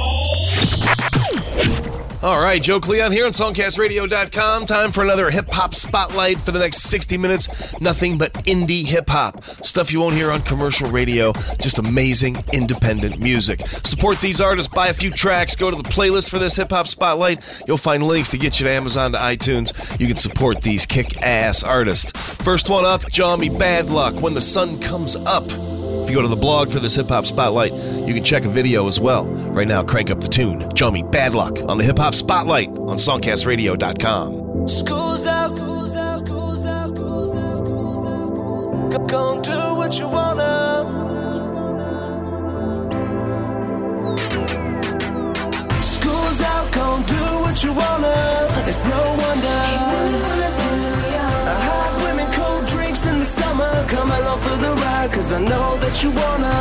[2.22, 4.66] All right, Joe Cleon here on SongcastRadio.com.
[4.66, 7.48] Time for another hip hop spotlight for the next 60 minutes.
[7.80, 9.42] Nothing but indie hip hop.
[9.64, 11.32] Stuff you won't hear on commercial radio.
[11.60, 13.66] Just amazing independent music.
[13.82, 16.86] Support these artists, buy a few tracks, go to the playlist for this hip hop
[16.86, 17.42] spotlight.
[17.66, 19.72] You'll find links to get you to Amazon to iTunes.
[19.98, 22.12] You can support these kick ass artists.
[22.44, 25.50] First one up, Jawny BadLuck, When the Sun Comes Up.
[26.02, 28.48] If you go to the blog for this hip hop spotlight, you can check a
[28.48, 29.24] video as well.
[29.26, 30.62] Right now, crank up the tune.
[30.70, 34.68] Jawny BadLuck on the hip hop spotlight on songcastradio.com.
[34.68, 39.42] School's out, school's out, school's out, school's out, school's out, school's out.
[39.44, 40.52] Do what you wanna.
[45.82, 48.64] School's out, go do what you wanna.
[48.66, 50.41] It's no wonder.
[53.22, 53.72] The summer.
[53.86, 56.56] Come along for the ride, cause I know that you wanna.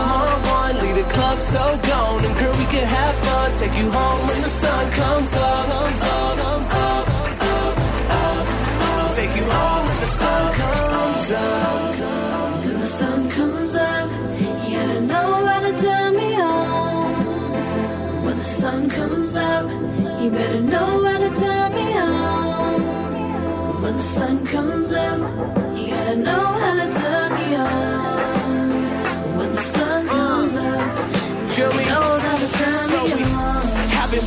[0.00, 2.24] I'm on one, lead the club so gone.
[2.26, 3.48] And girl, we can have fun.
[3.60, 5.66] Take you home when the sun comes up.
[5.70, 7.74] Comes up, comes up, up, up,
[8.18, 9.14] up.
[9.18, 11.94] Take you home when the sun comes up.
[12.64, 14.08] When the sun comes up,
[14.66, 18.24] you gotta know how to turn me on.
[18.24, 19.64] When the sun comes up,
[20.20, 23.82] you better know how to turn me on.
[23.82, 25.69] When the sun comes up,
[26.08, 29.36] you know how to turn me on.
[29.38, 31.84] When the sun comes up, Feel me?
[31.84, 32.19] knows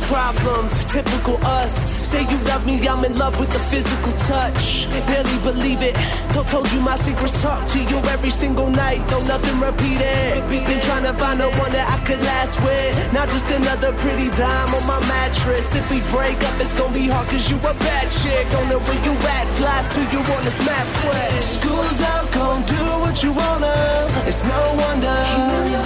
[0.08, 1.74] problems, typical us.
[1.74, 4.88] Say you love me, I'm in love with the physical touch.
[5.06, 5.94] Barely believe it.
[6.32, 10.42] Told, told you my secrets talk to you every single night, though nothing repeated.
[10.48, 13.12] Been trying to find the one that I could last with.
[13.12, 15.74] Not just another pretty dime on my mattress.
[15.74, 18.48] If we break up, it's gonna be hard cause you a bad chick.
[18.50, 21.60] Don't know where you at, fly to you on this map quest.
[21.60, 24.08] School's out, gon' do what you wanna.
[24.26, 25.18] It's no wonder.
[25.24, 25.82] Hot women,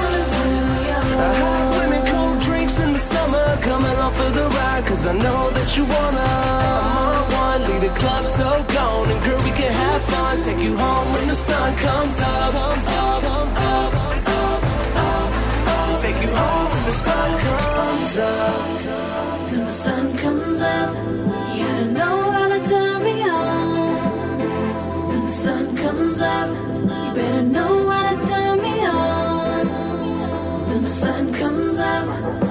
[1.19, 1.68] cold
[3.63, 6.27] Come along for the ride, cause I know that you wanna.
[6.87, 9.11] I'm on one, lead the club so gone.
[9.11, 10.39] And girl, we can have fun.
[10.41, 12.53] Take you home when the sun comes up.
[12.53, 14.63] Comes up, comes up, up,
[14.97, 15.31] up,
[15.67, 16.01] up.
[16.01, 18.89] Take you home when the sun comes up.
[19.51, 20.95] When the sun comes up,
[21.53, 25.09] you gotta know how to turn me on.
[25.09, 29.67] When the sun comes up, you better know how to turn me on.
[30.69, 32.48] When the sun comes up,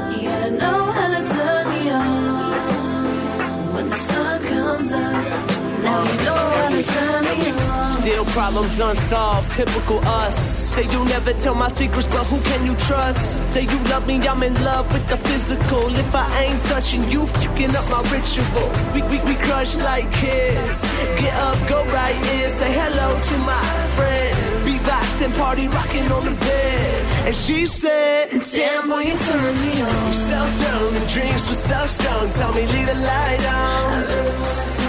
[8.07, 10.37] Still problems unsolved, typical us.
[10.37, 13.49] Say you never tell my secrets, but who can you trust?
[13.49, 15.93] Say you love me, I'm in love with the physical.
[15.93, 18.71] If I ain't touching you, fucking up my ritual.
[18.93, 20.87] We, we, we crush like kids.
[21.19, 23.67] Get up, go right in, say hello to my
[23.97, 24.37] friend.
[24.63, 27.27] Beatbox and party rocking on the bed.
[27.27, 30.13] And she said, Damn boy, you turn me on.
[30.13, 32.29] So dumb, the drinks were so strong.
[32.29, 34.86] Tell me, leave the light on.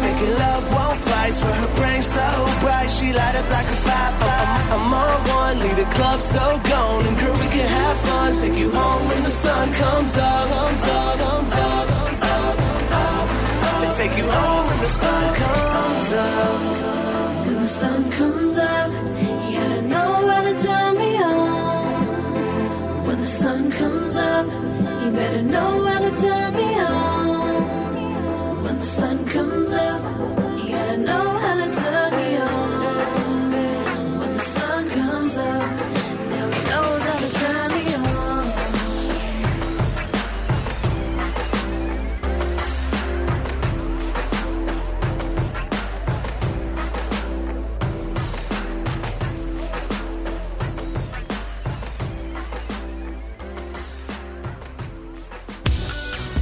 [0.00, 1.34] Making love, won't fight.
[1.34, 2.26] Swear her brain so
[2.60, 4.44] bright, she light up like a firefly.
[4.74, 8.34] I'm, on one, leave the club so gone, and girl we can have fun.
[8.36, 12.76] Take you home when the sun comes up, comes up, comes up, comes up.
[13.76, 17.46] Say take you home when the sun comes up.
[17.46, 18.90] When the sun comes up,
[19.20, 22.06] you gotta know how to turn me on.
[23.06, 27.15] When the sun comes up, you better know how to turn me on.
[28.76, 30.02] The sun comes up,
[30.58, 34.18] you gotta know how to turn on.
[34.18, 35.80] When the sun comes up,
[36.30, 36.66] now.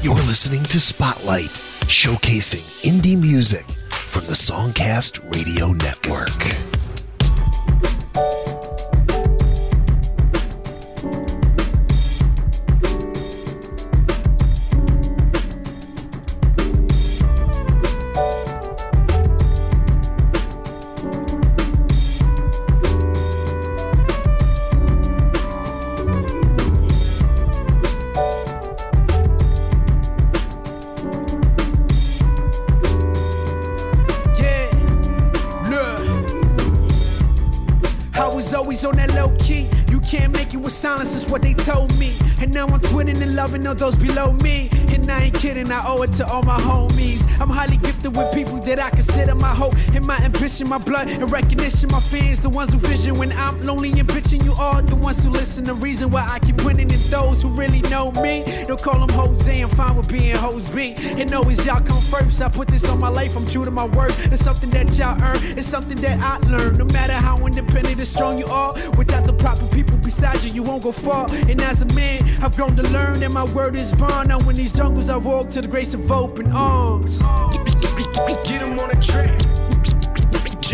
[0.02, 1.62] You're listening to Spotlight,
[1.94, 3.64] showcasing indie music
[4.08, 6.53] from the Songcast Radio Network.
[50.54, 51.90] Ambition, my blood and recognition.
[51.90, 54.44] My fans, the ones who vision when I'm lonely and bitching.
[54.44, 55.64] You are the ones who listen.
[55.64, 58.44] The reason why I keep winning is those who really know me.
[58.66, 60.94] Don't call them Jose, I'm fine with being Hose B.
[60.98, 62.40] And always y'all come first.
[62.40, 64.14] I put this on my life, I'm true to my word.
[64.32, 66.78] It's something that y'all earn, it's something that I learned.
[66.78, 70.62] No matter how independent and strong you are, without the proper people beside you, you
[70.62, 71.26] won't go far.
[71.48, 74.28] And as a man, I've grown to learn that my word is bond.
[74.28, 77.18] Now in these jungles, I walk to the grace of open arms.
[78.44, 79.43] Get him on a track.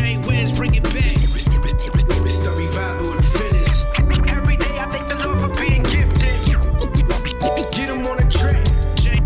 [0.00, 0.94] Jay Wiz, bring it back.
[0.94, 3.87] It's the revival of the fittest.
[4.29, 6.17] Every day I thank the Lord for being gifted.
[7.70, 8.64] Get him on a track.
[8.97, 9.20] Jay,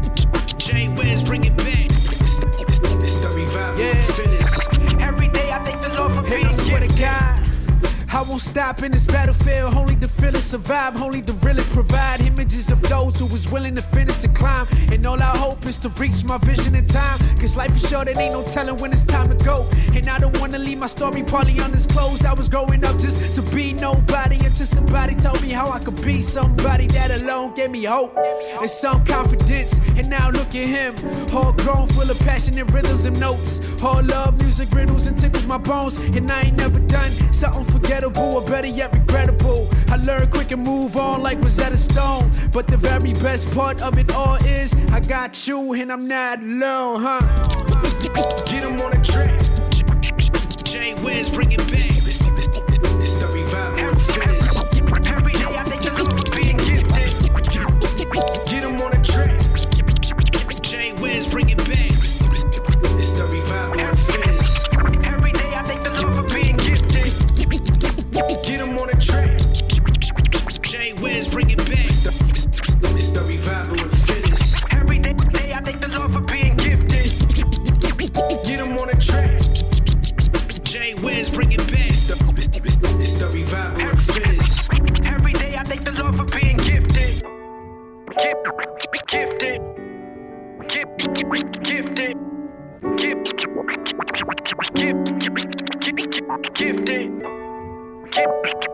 [0.59, 1.87] Jay Wiz, bring it back.
[1.87, 3.91] It's, it's, it's the revival Yeah.
[3.93, 5.01] of the fittest.
[5.01, 6.89] Every day I thank the Lord for And being I swear to.
[6.89, 7.45] God,
[8.13, 9.75] I won't stop in this battlefield.
[9.77, 13.83] Only the feelers survive, only the realest provide images of those who was willing to
[13.95, 14.67] finish to climb.
[14.93, 17.19] And all I hope is to reach my vision in time.
[17.39, 19.69] Cause life is short, and ain't no telling when it's time to go.
[19.95, 22.25] And I don't wanna leave my story partly undisclosed.
[22.27, 26.01] I was growing up just to be nobody until somebody told me how I could
[26.03, 28.17] be somebody that alone gave me hope
[28.61, 29.79] and some confidence.
[29.97, 30.95] And now look at him,
[31.35, 33.61] all grown, full of passion and rhythms and notes.
[33.83, 35.99] All love, music, riddles, and tickles my bones.
[36.17, 39.69] And I ain't never done something forgettable or better yet regrettable.
[39.89, 42.31] I learned quick and move on like Rosetta Stone.
[42.53, 46.41] But the very best part of it all is I got you and I'm not
[46.41, 47.21] alone, huh?
[48.47, 49.43] Get him on a track.
[50.65, 51.74] Jay Wiz, bring it back.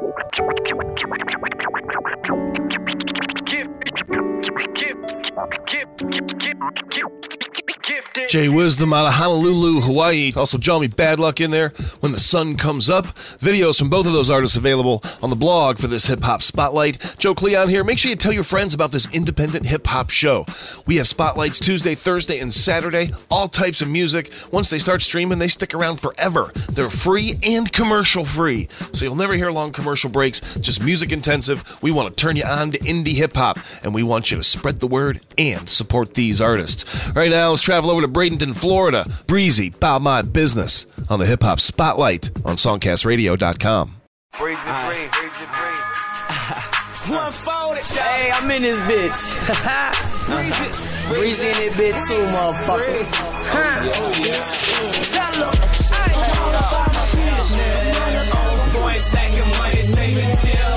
[0.00, 0.78] Give, give,
[5.66, 6.58] give, give, give,
[6.90, 7.49] give.
[8.14, 10.32] Jwizdom out of Honolulu, Hawaii.
[10.36, 11.70] Also, Jawny BadLuck in there.
[12.00, 13.06] When the sun comes up.
[13.38, 17.16] Videos from both of those artists available on the blog for this hip hop spotlight.
[17.18, 17.84] Joe Cleon here.
[17.84, 20.44] Make sure you tell your friends about this independent hip hop show.
[20.86, 23.12] We have spotlights Tuesday, Thursday, and Saturday.
[23.30, 24.32] All types of music.
[24.50, 26.52] Once they start streaming, they stick around forever.
[26.70, 28.68] They're free and commercial free.
[28.92, 31.64] So you'll never hear long commercial breaks, just music intensive.
[31.82, 34.44] We want to turn you on to indie hip hop, and we want you to
[34.44, 36.84] spread the word and support these artists.
[37.14, 39.04] Right now, let's travel over to Bradenton, Florida.
[39.26, 43.96] Breezie, Bout My Business on the Hip Hop Spotlight on SongcastRadio.com.
[47.08, 47.82] One folded.
[47.82, 49.34] Hey, I'm in this bitch.
[51.10, 53.04] Breezie in this bitch too, motherfucker.
[53.52, 53.90] Huh.
[55.12, 55.70] Tell 'em.
[59.96, 60.69] business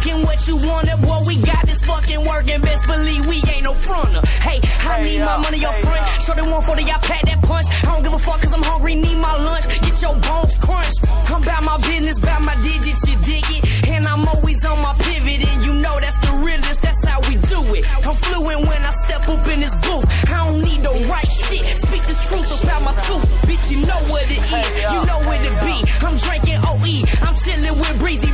[0.00, 2.60] Talking what you wanted, boy, we got this fucking working.
[2.62, 4.24] Best believe we ain't no fronter.
[4.40, 4.56] Hey,
[4.88, 6.00] I need my money up front.
[6.24, 7.68] Show the 140, I pack that punch.
[7.68, 9.68] I don't give a fuck cause I'm hungry, need my lunch.
[9.68, 11.04] Get your bones crunched.
[11.28, 13.60] I'm about my business, about my digits, you dig it?
[13.92, 17.36] And I'm always on my pivot, and you know that's the realest, that's how we
[17.36, 17.84] do it.
[18.00, 20.08] I'm fluent when I step up in this booth.
[20.32, 21.60] I don't need no right shit.
[21.76, 23.28] Speak the truth about my tooth.
[23.44, 24.72] Bitch, you know what it is.
[24.80, 25.76] You know what it be.
[26.00, 27.04] I'm drinking OE.
[27.20, 28.32] I'm chilling with Breezie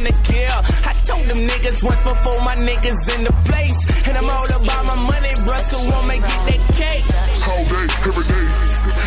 [0.00, 0.58] you to kill.
[0.84, 4.08] I told them niggas once before my niggas in the place.
[4.08, 7.06] And I'm all about my money, bruh, so I'ma get that cake.
[7.48, 8.46] All day, every day.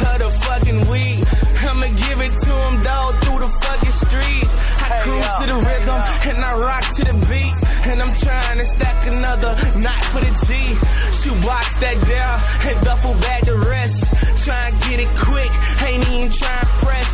[0.02, 1.22] Her the fucking weed.
[1.62, 4.48] I'ma give it to him, dog, through the fucking street.
[4.90, 6.02] Cruise to the rhythm
[6.34, 7.54] and I rock to the beat.
[7.90, 10.50] And I'm trying to stack another knot for the G.
[11.20, 12.36] She box that down
[12.68, 14.10] and duffel bag the rest.
[14.44, 15.52] Try and get it quick,
[15.86, 17.12] ain't even trying to press.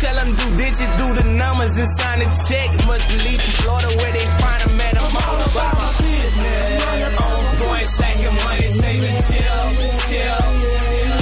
[0.00, 2.68] Tell them do digits, do the numbers and sign a check.
[2.86, 4.94] Must leave from Florida where they find them at.
[4.96, 6.84] I'm all about my business.
[7.16, 9.62] On point, stacking money, saving chill,
[10.06, 10.42] chill.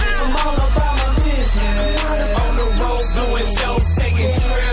[0.04, 1.96] I'm all about my business.
[2.44, 4.63] On the road, doing shows, taking trips.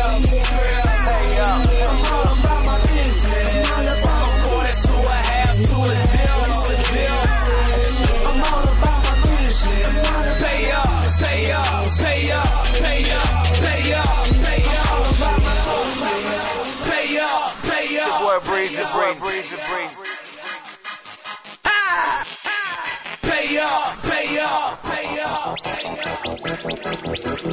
[26.72, 27.51] Rock production.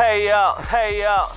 [0.00, 1.36] Hey up, hey up.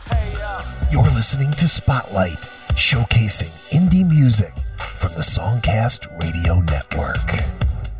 [0.91, 4.53] You're listening to Spotlight, showcasing indie music
[4.95, 7.17] from the Songcast Radio Network.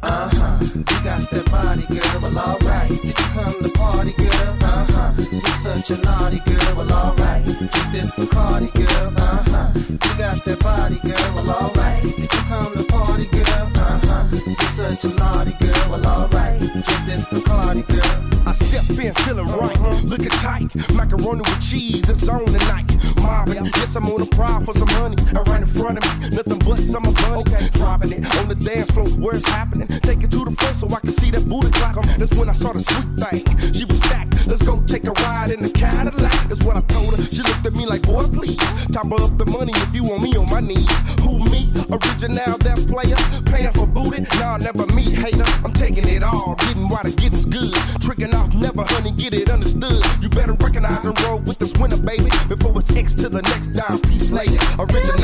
[0.02, 0.60] Uh-huh.
[0.76, 2.22] You got that body, girl.
[2.22, 2.90] Well, alright.
[2.90, 4.58] Did you come to party, girl?
[4.62, 5.14] Uh-huh.
[5.32, 6.76] You're such a naughty girl.
[6.76, 7.46] Well, alright.
[7.46, 9.14] Get this Bacardi, girl.
[9.16, 9.72] Uh-huh.
[9.88, 11.36] You got that body, girl.
[11.36, 12.04] Well, alright.
[12.04, 13.72] Did you come to party, girl?
[13.76, 14.28] Uh-huh.
[14.46, 15.92] You're such a naughty girl.
[15.92, 16.60] Well, alright.
[16.60, 18.48] Get this Bacardi, girl.
[18.48, 18.54] I
[18.84, 20.70] step in feeling right, looking tight.
[20.96, 22.90] Macaroni with cheese, it's on tonight.
[23.18, 25.16] Mobbing, yes, I'm on a prowl for some honey.
[25.30, 27.54] And right in front of me, nothing but summer bunnies.
[27.54, 27.70] Okay.
[27.74, 29.88] Dropping it on the dance floor, where it's happening.
[29.88, 31.98] Take it to the floor so I can see that booty clock.
[31.98, 33.74] Um, that's when I saw the sweet thing.
[33.74, 34.48] She was stacked.
[34.48, 36.50] Let's go take a ride in the Cadillac.
[36.50, 37.22] That's what I told her.
[37.22, 38.58] She looked at me like, boy, please.
[38.92, 41.00] Top up the money if you want me on my knees.
[41.22, 41.72] Who me?
[41.92, 43.16] Original, that player.
[43.46, 44.26] Paying for booty?
[44.40, 45.46] Nah, never meet hater.
[45.64, 46.56] I'm taking it all.
[46.56, 47.74] Getting the getting's good.
[48.02, 50.04] Tricking off, never, honey, get it understood.
[50.22, 52.30] You better recognize and roll with this winner, baby.
[52.48, 54.58] Before it's X to the next dime piece later.
[54.80, 55.24] Original.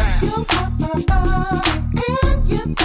[1.92, 2.76] And you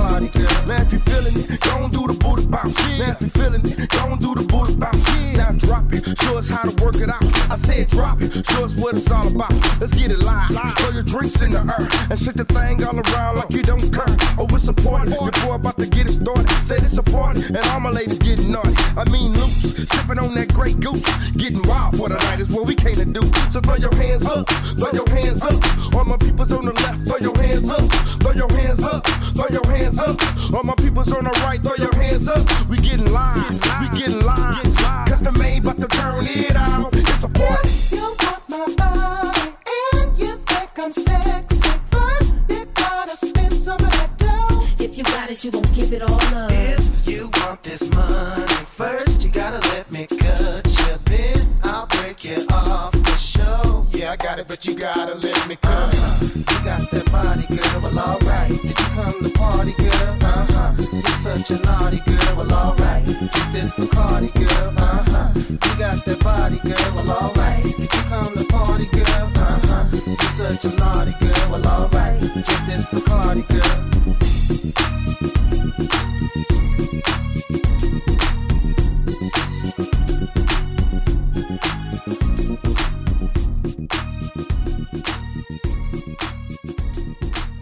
[0.00, 2.74] Man, if you feeling it, and do the booty bounce.
[2.98, 5.29] Man, if you feeling it, and do the booty bounce.
[6.18, 7.22] Show us how to work it out.
[7.50, 8.46] I said drop it.
[8.50, 9.52] Show us what it's all about.
[9.80, 10.50] Let's get it live.
[10.78, 13.92] Throw your drinks in the air and shake the thing all around like you don't
[13.92, 14.14] care.
[14.38, 15.12] Oh, it's a party.
[15.12, 16.48] Your boy about to get it started.
[16.62, 18.74] Said it's a party and all my ladies getting naughty.
[18.96, 21.02] I mean loose, sipping on that great goose,
[21.32, 23.22] getting wild for the night is what we came to do.
[23.50, 24.48] So throw your hands up,
[24.78, 25.58] throw your hands up.
[25.94, 27.84] All my peoples on the left, throw your hands up,
[28.20, 30.16] throw your hands up, throw your hands up.
[30.54, 32.42] All my peoples on the right, throw your hands up.
[32.68, 34.69] We getting live, we getting live.
[36.50, 36.94] It out.
[36.94, 37.68] It's a party.
[37.96, 39.54] You want my body
[40.02, 41.70] and you think I'm sexy.
[41.90, 44.84] First, you gotta spend some of that dough.
[44.84, 46.50] If you got it, you gon' give it all up.
[46.52, 50.94] If you want this money, first you gotta let me cut you.
[51.04, 53.86] Then I'll break you off the show.
[53.90, 55.92] Yeah, I got it, but you gotta let me come.
[56.34, 57.82] You got that body, girl.
[57.82, 58.50] Well, alright.
[58.50, 60.18] Did you come to party, girl?
[60.22, 60.74] Uh huh.
[60.92, 62.36] You're such a naughty girl.
[62.36, 63.04] Well, alright.
[63.04, 64.74] Drink this Bacardi, girl.
[64.76, 65.09] Uh huh.
[66.50, 66.94] Body, girl.
[66.96, 67.78] Well, alright.
[67.78, 69.30] You come to party, girl?
[69.36, 69.86] Uh huh.
[70.06, 71.50] You're such a naughty girl.
[71.52, 72.20] Well, alright.
[72.20, 73.86] Drink this Bacardi, girl.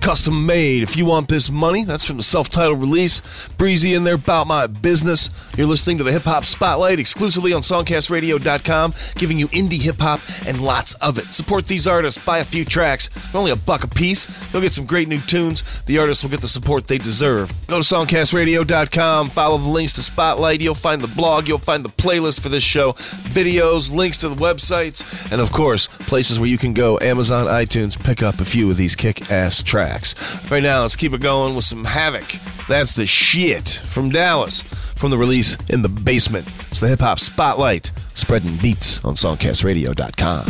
[0.00, 0.82] Custom made.
[0.82, 3.20] If you want this money, that's from the self titled release.
[3.58, 5.28] Breezie in there, about my business.
[5.58, 10.20] You're listening to the Hip Hop Spotlight exclusively on SongcastRadio.com, giving you indie hip hop
[10.46, 11.24] and lots of it.
[11.34, 14.28] Support these artists, buy a few tracks, They're only a buck a piece.
[14.52, 15.64] You'll get some great new tunes.
[15.86, 17.52] The artists will get the support they deserve.
[17.66, 20.60] Go to SongcastRadio.com, follow the links to Spotlight.
[20.60, 24.36] You'll find the blog, you'll find the playlist for this show, videos, links to the
[24.36, 28.70] websites, and of course, places where you can go Amazon, iTunes, pick up a few
[28.70, 30.14] of these kick ass tracks.
[30.52, 32.68] Right now, let's keep it going with some Havic.
[32.68, 34.62] That's the shit from Dallas
[34.98, 36.46] from the release In the Basement.
[36.70, 40.44] It's the Hip Hop Spotlight, spreading beats on SongcastRadio.com.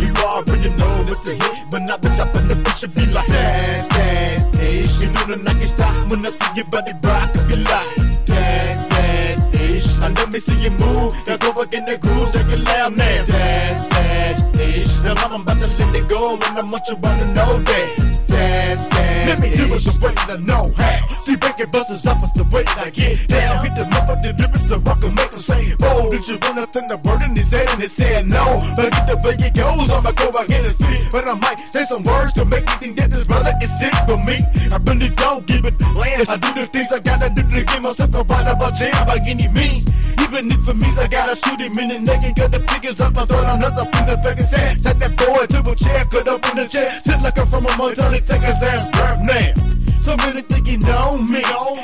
[0.00, 3.06] You already know it's a hit, but not the top of the fish should be
[3.06, 5.00] like that, that ish.
[5.00, 7.96] You know the night can stop when I see your body rock, I be like
[8.26, 9.86] that, that ish.
[10.02, 12.96] And let me see you move, now go back in the groove, take it loud
[12.96, 15.02] now, that, that ish.
[15.02, 18.10] Now I'm about to let it go, and I want you wanna know that.
[18.28, 21.23] That, that Let me do it the way I know how.
[21.24, 23.64] See, breaking buses up is the way I get down.
[23.64, 26.60] Hit them up with the lyrics so I make them say, Oh, did you want
[26.60, 28.60] nothing the word in head and he said no.
[28.76, 31.08] But get the way it goes, I'ma go ahead and speak.
[31.08, 33.96] But I might say some words to make you think that this brother is sick
[34.04, 34.44] for me.
[34.68, 36.28] I really don't give it land.
[36.28, 39.16] I do the things I gotta do to get myself a right about jam by
[39.24, 39.88] any means.
[40.20, 43.00] Even if it means I gotta shoot him in the neck and got the figures
[43.00, 46.04] up, I throw another in the back and say, Take that boy to a chair,
[46.04, 48.92] cut up in the chair, sit like I'm from a motel and take his ass
[48.92, 49.83] birth now.
[50.04, 51.40] So many think you know me,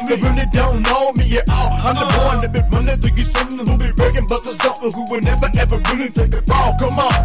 [0.06, 1.72] they really don't know me at all.
[1.80, 4.92] I'm the one that been running through you, someone who be breaking busters up and
[4.92, 6.76] who will never ever really take a fall.
[6.78, 7.16] Come on.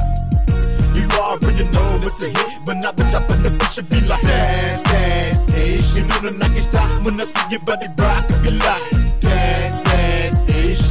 [0.96, 4.00] You already know it's a hit, but not the top of the fish should be
[4.08, 5.96] like that, that ish.
[5.96, 9.05] You know the night can stop when I see your body rock, like that,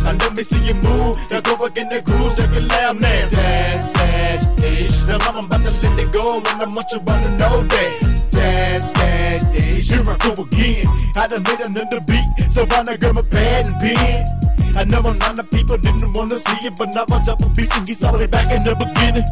[0.06, 3.00] And let me see you move, now go back in the groove, take it loud
[3.00, 3.28] now.
[3.30, 5.06] That, that ish.
[5.06, 7.92] Now I'm about to let it go, and I want you wanna know that.
[8.32, 9.88] That, that ish.
[9.88, 10.86] Here I go again.
[11.16, 14.26] I done made another beat, so why not grab my pad and pen?
[14.76, 17.76] I know a lot of people didn't wanna see it, but now I'm double beats
[17.76, 19.24] and he saw it back in the beginning.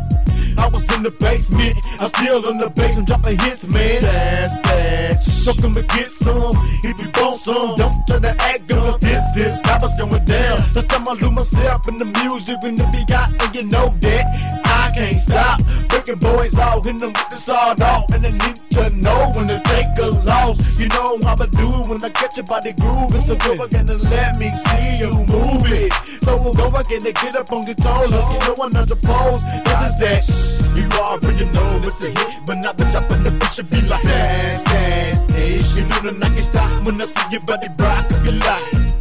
[0.57, 4.03] I was in the basement, I'm still in the basement dropping hits, man.
[4.03, 5.23] That's that.
[5.23, 6.55] So come and get some.
[6.85, 8.99] If you want some, don't try to act girl.
[9.35, 10.61] This is how it's going down.
[10.77, 13.89] The time I lose myself in the music and the beat got, and you know
[14.05, 14.29] that
[14.69, 15.61] I can't stop.
[15.89, 19.49] Breaking boys out in the with the sawed off, and I need to know when
[19.49, 20.61] to take a loss.
[20.79, 23.09] You know how I do when I catch you by the groove.
[23.17, 25.93] It's So go again and let me see you move it.
[26.29, 28.13] So we'll go again and get up on your toes.
[28.13, 29.45] Like you know I'm not supposed.
[29.65, 30.53] This is that.
[30.77, 33.81] You already know it's a hit, but not the top of the fish should be
[33.89, 35.77] like that, that ish.
[35.77, 38.92] You know the night can stop when I see your body rock, I be like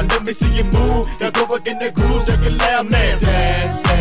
[0.00, 0.10] ish.
[0.10, 2.90] And let me see you move, now go back in the groove, take it loud
[2.90, 3.18] now.
[3.18, 3.99] That, that ish.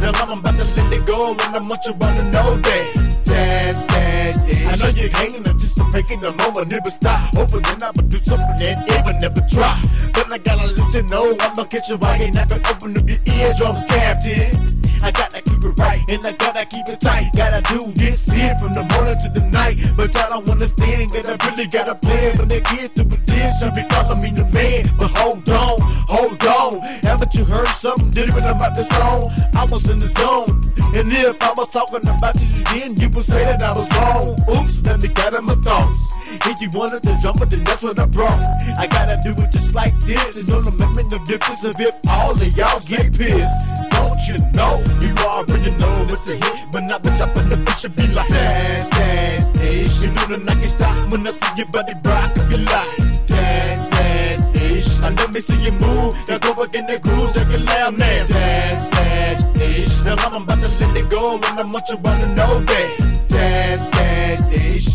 [0.00, 2.94] Now I'm about to let it go, and I want you wanna know that.
[3.24, 4.66] That, that ish.
[4.66, 7.34] I know you're hanging, anticipating the moment, never stop.
[7.34, 9.80] Hoping that I'ma do something that even never try.
[10.12, 13.08] But I gotta let you know, I'ma catch you right, and I can open up
[13.08, 14.74] your eardrums, Captain.
[15.04, 17.30] I gotta keep it right, and I gotta keep it tight.
[17.36, 19.76] Gotta do this here from the morning to the night.
[19.96, 22.38] But I don't understand, that I really got a plan.
[22.38, 24.88] When they get to it, then should be calling me the man.
[24.98, 25.76] But hold on,
[26.08, 26.80] hold on.
[27.04, 29.30] Haven't you heard something different about this song?
[29.54, 30.60] I was in the zone.
[30.94, 34.36] And if I was talking about you then, you would say that I was wrong.
[34.48, 35.98] Oops, let me gather my thoughts.
[36.46, 38.38] If you wanted to jump it, then that's what I brought.
[38.78, 40.36] I gotta do it just like this.
[40.36, 43.50] And don't make me no difference if all of y'all get pissed.
[43.90, 44.82] Don't you know?
[45.00, 46.60] You already know it's a hit.
[46.72, 50.00] But not bitch up in the fish be like that, that, ish.
[50.02, 52.34] You know the I can stop when I see your body rock.
[52.34, 52.96] Be like
[53.28, 54.88] that, that, ish.
[55.02, 56.14] And let me see you move.
[56.28, 58.26] Now go again the grooves, take it loud now.
[58.26, 58.93] That,
[59.38, 60.02] that.
[60.04, 61.36] Now I'm about to let it go.
[61.36, 62.98] And I want you wanna know that.
[63.28, 64.86] That, that, ish.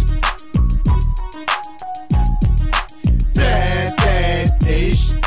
[3.34, 5.19] That, that, ish.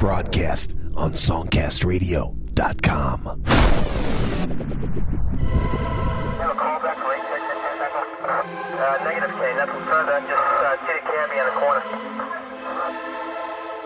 [0.00, 3.20] Broadcast on SongcastRadio.com.
[8.80, 10.24] Uh, negative K, nothing further.
[10.24, 11.84] Just uh, get a cabbie in the corner.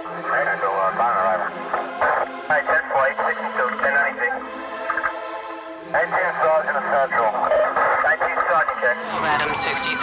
[0.06, 1.50] Alright, I go uh, final arrival.
[2.46, 5.98] Alright, 10 flight, 62, 1090.
[5.98, 7.26] 19 Sergeant of Central.
[8.06, 8.94] 19 Sergeant, check.
[9.18, 9.98] Madam 63,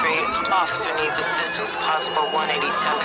[0.52, 3.01] officer needs assistance, possible 187, 187,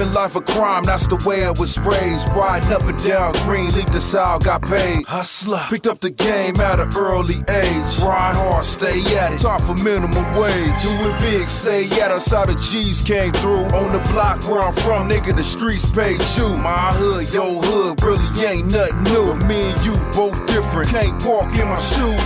[0.00, 2.26] Living life a crime, that's the way I was raised.
[2.28, 5.04] Riding up and down green, leave the south, got paid.
[5.04, 8.00] Hustler, picked up the game at an early age.
[8.00, 9.40] Grind hard, stay at it.
[9.40, 10.72] Talk for minimum wage.
[10.80, 12.30] Do it big, stay at us.
[12.30, 13.68] How the G's came through.
[13.76, 16.48] On the block where I'm from, nigga, the streets paid you.
[16.56, 19.34] My hood, your hood, really ain't nothing new.
[19.34, 20.88] But me and you both different.
[20.88, 22.24] Can't walk in my shoes.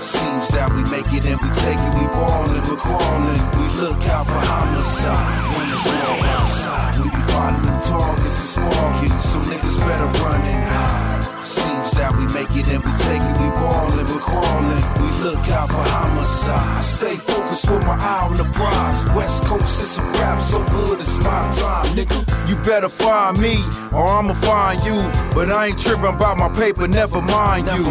[0.00, 3.44] Seems that we make it and we take it, we ballin', we're crawling.
[3.60, 5.49] We look out for homicide
[5.86, 6.98] it's outside.
[6.98, 11.44] We be finding them targets and sparking, so niggas better run and hide.
[11.44, 14.84] Seems that we make it and we take it, we ballin', we're crawling.
[15.00, 16.84] We look out for homicide.
[16.84, 19.04] Stay focused with my eye on the prize.
[19.16, 22.18] West Coast is a rap, so hood is my time, nigga.
[22.48, 25.00] You better find me, or I'ma find you.
[25.34, 27.84] But I ain't tripping about my paper, never mind you.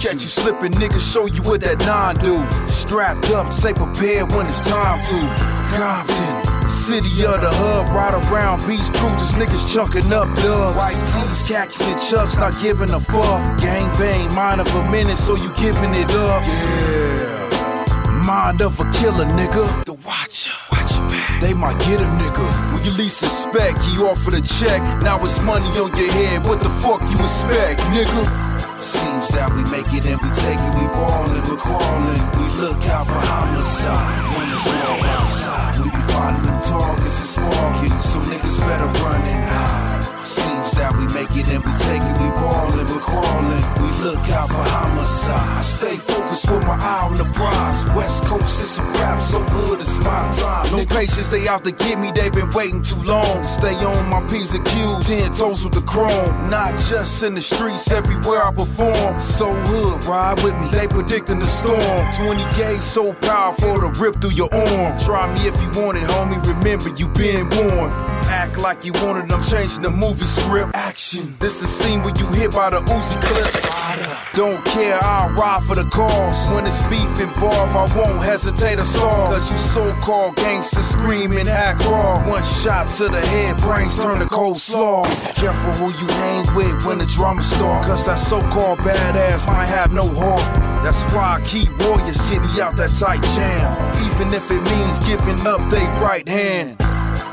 [0.00, 2.42] Catch you slipping, nigga, show you what that nine do.
[2.68, 5.56] Strapped up, stay prepared when it's time to.
[5.76, 6.45] Compton.
[6.68, 10.76] City of the hub, right around Beach Cruisers, niggas chunking up dubs.
[10.76, 13.60] White tees, khakis, and chucks, not giving a fuck.
[13.60, 16.42] Gang bang, mind of a minute, so you giving it up.
[16.42, 18.22] Yeah.
[18.26, 19.84] Mind of a killer, nigga.
[19.84, 20.52] The watcher.
[21.40, 22.74] They might get a nigga.
[22.74, 24.80] When you least suspect, he offered a check.
[25.02, 26.44] Now it's money on your head.
[26.44, 28.55] What the fuck you expect, nigga?
[28.78, 32.22] Seems that we make it and we take it, we ballin', we're crawling.
[32.36, 35.80] We look out for homicide when it's all outside.
[35.80, 39.95] We be finding them targets and sparking, so niggas better run and hide.
[40.26, 43.62] Seems that we make it and we take it, we ballin', we're crawling.
[43.78, 45.62] We look out for homicide.
[45.62, 47.86] Stay focused with my eye on the prize.
[47.94, 50.66] West Coast is a rap, so hood is my time.
[50.76, 53.44] No patience, they out to get me, they been waiting too long.
[53.44, 56.50] Stay on my P's and Q's, ten toes with the chrome.
[56.50, 59.20] Not just in the streets, everywhere I perform.
[59.20, 61.78] So hood, ride with me, they predicting the storm.
[62.18, 64.98] 20 gauge, so powerful to rip through your arm.
[64.98, 67.94] Try me if you want it, homie, remember you been warned.
[68.26, 70.70] Act like you wanted, I'm changing the movie script.
[70.74, 73.66] Action, this is scene where you hit by the Uzi clips.
[74.34, 76.52] Don't care, I'll ride for the cause.
[76.52, 79.28] When it's beef involved, I won't hesitate at all.
[79.28, 82.22] Cause you so-called gangsters screaming, act raw.
[82.28, 85.04] One shot to the head, brains turn to cold slaw.
[85.34, 87.86] Careful who you hang with when the drama start.
[87.86, 90.40] Cause that so-called badass might have no heart.
[90.84, 93.68] That's why I keep warriors getting me out that tight jam.
[94.10, 96.85] Even if it means giving up they right hand.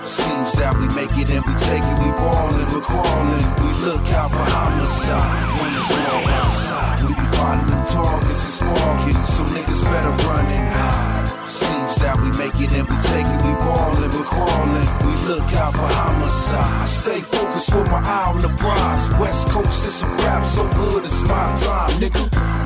[0.03, 3.47] Seems that we make it and we take it, we ballin', we're crawling.
[3.63, 7.07] We look out for homicide when it's all outside.
[7.07, 11.47] We be finding them targets and sparking, so niggas better run and hide.
[11.47, 14.89] Seems that we make it and we take it, we ballin', we're crawling.
[15.07, 16.83] We look out for homicide.
[16.83, 19.07] Stay focused with my eye on the prize.
[19.23, 22.62] West Coast is a rap, so good it's my time, nigga.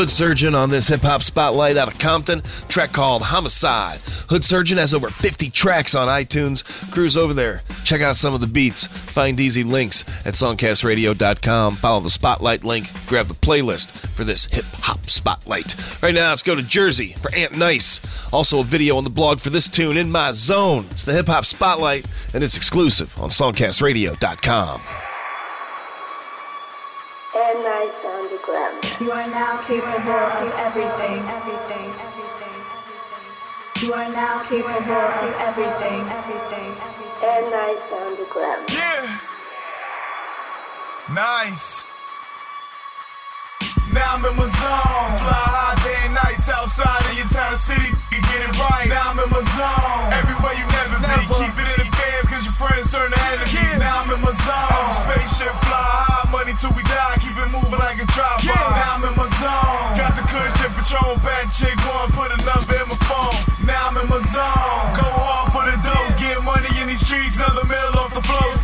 [0.00, 2.40] Hood Surgeon on this hip hop spotlight out of Compton.
[2.68, 3.98] Track called Homicide.
[4.30, 6.64] Hood Surgeon has over 50 tracks on iTunes.
[6.90, 7.60] Cruise over there.
[7.84, 8.86] Check out some of the beats.
[8.86, 11.76] Find easy links at songcastradio.com.
[11.76, 12.88] Follow the spotlight link.
[13.08, 15.76] Grab the playlist for this hip hop spotlight.
[16.02, 18.32] Right now, let's go to Jersey for Ant-Nyce.
[18.32, 20.86] Also, a video on the blog for this tune, In My Zone.
[20.92, 24.80] It's the hip hop spotlight, and it's exclusive on songcastradio.com.
[27.36, 28.19] Ant-Nyce
[28.50, 29.00] underground.
[29.00, 32.54] You are now capable of everything, everything, everything.
[32.58, 33.82] everything.
[33.82, 37.20] You are now capable of everything, everything, everything.
[37.22, 38.72] Ant-Nyce underground.
[38.72, 39.20] Yeah.
[41.12, 41.84] Nice.
[43.92, 45.10] Now I'm in my zone.
[45.18, 47.90] Fly high day and nights outside of your town and city.
[48.14, 48.86] You get it right.
[48.88, 50.12] Now I'm in my zone.
[50.14, 51.10] Everywhere you never, be.
[51.34, 53.80] Keep it in the fam cause your friends turn to enemies.
[53.82, 54.70] Now I'm in my zone.
[54.70, 56.09] I'm a spaceship fly high.
[56.30, 57.18] Money till we die.
[57.18, 58.54] Keep it moving like a drive-by.
[58.54, 59.98] Now I'm in my zone.
[59.98, 61.18] Got the cushion patrol.
[61.26, 62.06] Bad chick one.
[62.14, 63.34] Put a number in my phone.
[63.66, 64.94] Now I'm in my zone.
[64.94, 66.14] Go hard for the dough.
[66.22, 67.34] Get money in these streets.
[67.34, 68.59] Another mill off the flow.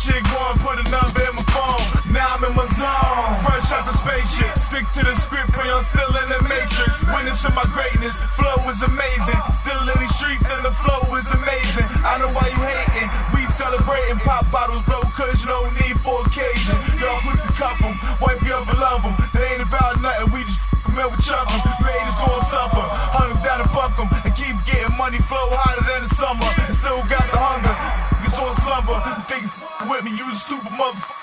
[0.00, 0.56] Chick one.
[0.64, 1.84] Put a number in my phone.
[2.08, 3.30] Now I'm in my zone.
[3.44, 4.56] Fresh out the spaceship.
[4.56, 7.04] Stick to the script when I'm still in the matrix.
[7.04, 8.16] Witness to my greatness.
[8.32, 9.40] Flow is amazing.
[9.52, 11.86] Still in these streets and the flow is amazing.
[12.00, 13.08] I know why you hating.
[13.36, 14.18] We celebrating.
[14.24, 16.76] Pop bottles, bro, cause you don't need for occasion.
[16.96, 17.94] Y'all quick to cuff them.
[18.24, 19.14] Wipe you up and love them.
[19.36, 20.32] They ain't about nothing.
[20.32, 21.60] We just f them we chuck them.
[21.84, 22.86] Haters gon' suffer.
[23.12, 24.08] Hunt them down and buck them.
[24.24, 26.48] And keep getting money flow hotter than the summer.
[26.64, 27.76] And still got the hunger.
[28.24, 28.96] It's on slumber.
[29.28, 29.59] Think
[29.90, 30.14] with me?
[30.14, 31.18] You a stupid motherfucker.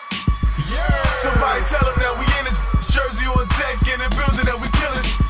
[1.24, 2.60] Somebody tell them that we in this
[2.92, 5.24] jersey on deck in the building that we killing shit.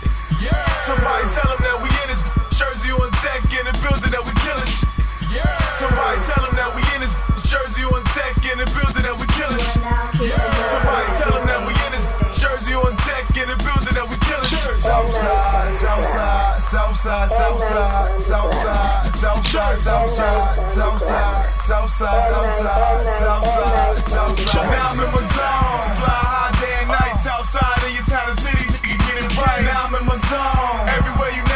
[0.82, 2.21] Somebody tell them that we in this
[2.58, 4.89] jersey on deck in the building that we killing shit.
[5.78, 7.13] Somebody tell them that we in this
[7.45, 9.86] jersey on deck in the building that we killing shit.
[10.73, 12.06] Somebody tell them that we in this
[12.41, 14.82] jersey on deck in the building that we killing shit.
[14.82, 24.67] Southside, Southside, Southside, Southside, Southside, Southside, Southside, Southside, Southside, Southside, Southside, Southside.
[24.67, 25.95] Now I'm in my zone.
[25.95, 28.67] Fly high day and nights outside of your town and city.
[28.84, 29.32] You get it.
[29.63, 30.91] Now I'm in my zone.
[30.91, 31.46] Everywhere you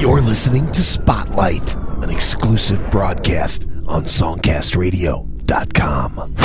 [0.00, 6.39] You're listening to Spotlight, an exclusive broadcast on SongcastRadio.com.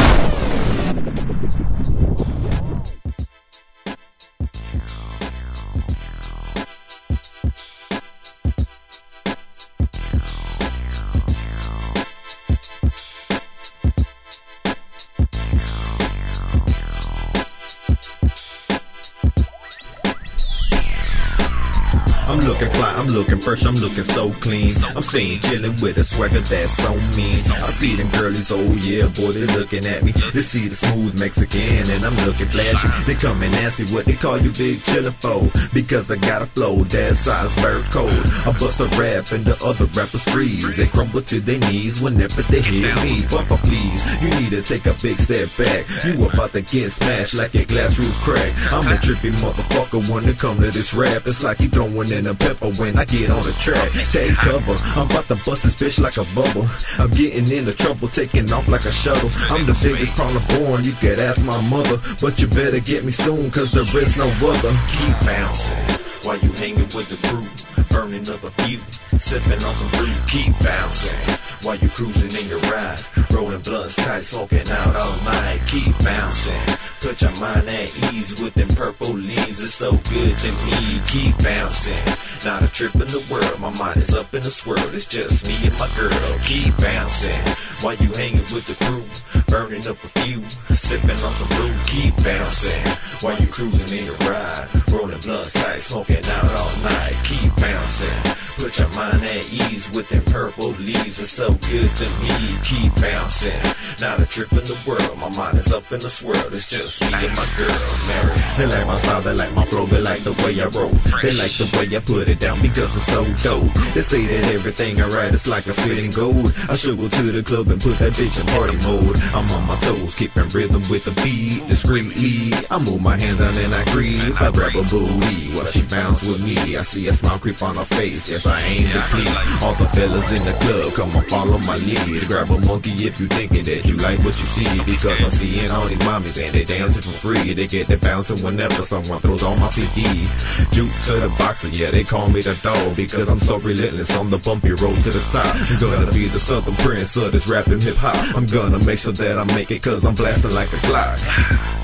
[23.16, 24.76] looking fresh, I'm looking so clean.
[24.96, 27.40] I'm staying chillin' with a swagger that's so mean.
[27.64, 30.12] I see them girlies, oh yeah, boy, they looking at me.
[30.34, 32.90] They see the smooth Mexican, and I'm looking flashy.
[33.08, 35.48] They come and ask me what they call you big chillin' for.
[35.74, 38.26] Because I got a flow, that size bird code.
[38.46, 40.76] I bust a rap and the other rappers freeze.
[40.76, 43.22] They crumble to their knees whenever they hear me.
[43.32, 45.88] Fuck please, you need to take a big step back.
[46.04, 48.52] You about to get smashed like a glass roof crack.
[48.74, 51.26] I'm a trippy motherfucker when it come to this rap.
[51.26, 53.92] It's like you throwing in a pepper when I get on the track.
[54.10, 56.68] Take cover, I'm about to bust this bitch like a bubble.
[56.98, 59.30] I'm getting into trouble, taking off like a shuttle.
[59.50, 61.98] I'm the biggest problem born, you could ask my mother.
[62.22, 64.74] But you better get me soon, cause there is no other.
[64.98, 67.46] Keep bouncing while you hanging with the crew,
[67.90, 68.80] burning up a few,
[69.20, 70.18] sipping on some fruit.
[70.28, 71.20] Keep bouncing
[71.62, 73.00] while you cruising in your ride,
[73.32, 75.60] rolling blunts tight, smoking out all night.
[75.68, 76.62] Keep bouncing,
[77.02, 79.62] put your mind at ease with them purple leaves.
[79.62, 81.02] It's so good to me.
[81.08, 82.06] Keep bouncing,
[82.44, 83.60] not a trip in the world.
[83.60, 84.94] My mind is up in a swirl.
[84.94, 86.40] It's just me and my girl.
[86.44, 87.40] Keep bouncing
[87.82, 89.06] while you hanging with the crew,
[89.48, 90.42] burning up a few,
[90.76, 91.74] sipping on some brew.
[91.86, 92.86] Keep bouncing
[93.22, 97.16] while you cruising in your ride, rolling blunts tight, smoking out all night.
[97.24, 98.45] Keep bouncing.
[98.58, 101.20] Put your mind at ease with them purple leaves.
[101.20, 102.58] It's so good to me.
[102.64, 103.52] Keep bouncing.
[104.00, 105.18] Not a trip in the world.
[105.20, 106.36] My mind is up in the swirl.
[106.52, 108.36] It's just me and my girl, Mary.
[108.58, 110.96] They like my style, they like my flow, they like the way I roll.
[111.22, 113.72] They like the way I put it down because it's so dope.
[113.94, 116.54] They say that everything I write is like a fitting gold.
[116.70, 119.18] I go to the club and put that bitch in party mode.
[119.36, 122.52] I'm on my toes, keeping rhythm with the beat discreetly.
[122.72, 124.42] I move my hands down and I creep.
[124.42, 126.78] I grab a booty while she bounce with me.
[126.78, 128.30] I see a smile creep on her face.
[128.30, 130.94] Yes, I to please all the fellas in the club.
[130.94, 132.28] Come on, follow my lead.
[132.28, 134.84] Grab a monkey if you thinking that you like what you see.
[134.84, 137.54] Because I'm seeing all these mommies and they dancing for free.
[137.54, 140.28] They get the bouncing whenever someone throws on my CD.
[140.72, 144.30] Juke to the boxer, yeah, they call me the dog because I'm so relentless on
[144.30, 145.80] the bumpy road to the top.
[145.80, 148.36] Gonna be the southern prince of this rap and hip hop.
[148.36, 151.20] I'm gonna make sure that I make it cause I'm blasting like a clock.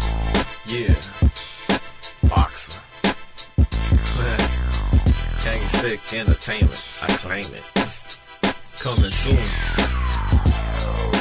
[0.67, 0.93] Yeah,
[2.29, 2.90] Boxxa.
[5.77, 7.63] Stick entertainment, I claim it.
[8.79, 11.20] Coming soon.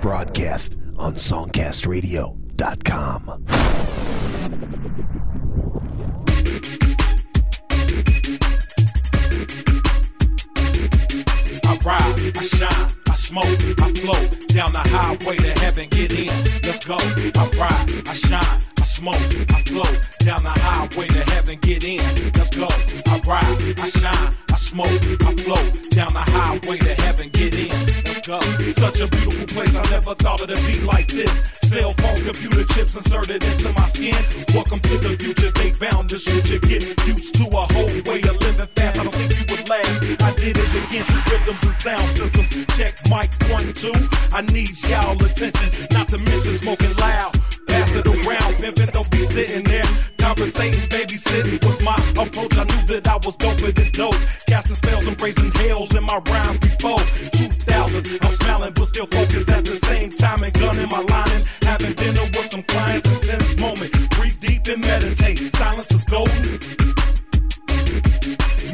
[0.00, 3.47] Broadcast on SongcastRadio.com.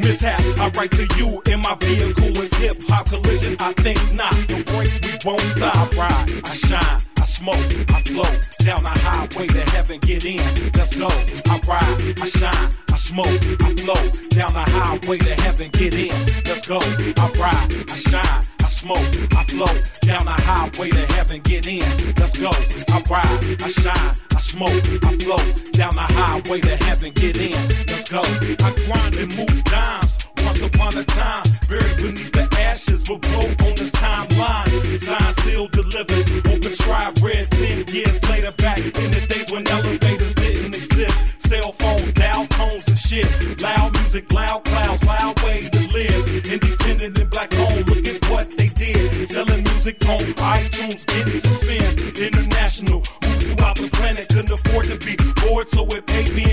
[0.05, 3.57] Mishap, I write to you in my vehicle is hip hop collision.
[3.59, 4.33] I think not.
[4.47, 5.91] The brakes we won't stop.
[5.97, 7.55] Ride, I shine, I smoke,
[7.89, 8.23] I flow
[8.63, 9.99] down the highway to heaven.
[10.01, 10.37] Get in,
[10.77, 11.07] let's go.
[11.07, 13.97] I ride, I shine, I smoke, I flow
[14.29, 15.71] down the highway to heaven.
[15.71, 16.13] Get in,
[16.45, 16.77] let's go.
[16.77, 18.45] I ride, I shine.
[18.61, 18.99] I smoke,
[19.35, 21.41] I flow down the highway to heaven.
[21.41, 22.51] Get in, let's go.
[22.93, 27.11] I ride, I shine, I smoke, I flow down the highway to heaven.
[27.11, 27.57] Get in,
[27.87, 28.21] let's go.
[28.21, 30.24] I grind and move dimes
[30.61, 34.99] once upon a time, buried beneath the ashes, but broke on this timeline.
[34.99, 40.75] Signed, sealed, delivered, overscribed, read ten years later back in the days when elevators didn't
[40.75, 41.41] exist.
[41.47, 43.61] Cell phones, dial tones and shit.
[43.61, 46.45] Loud music, loud clouds, loud ways to live.
[46.45, 49.27] Independent and black owned, look at what they did.
[49.27, 50.19] Selling music on
[50.55, 51.97] iTunes, getting some spins.
[52.17, 56.44] International, throughout the planet, couldn't afford to be bored, so it paid me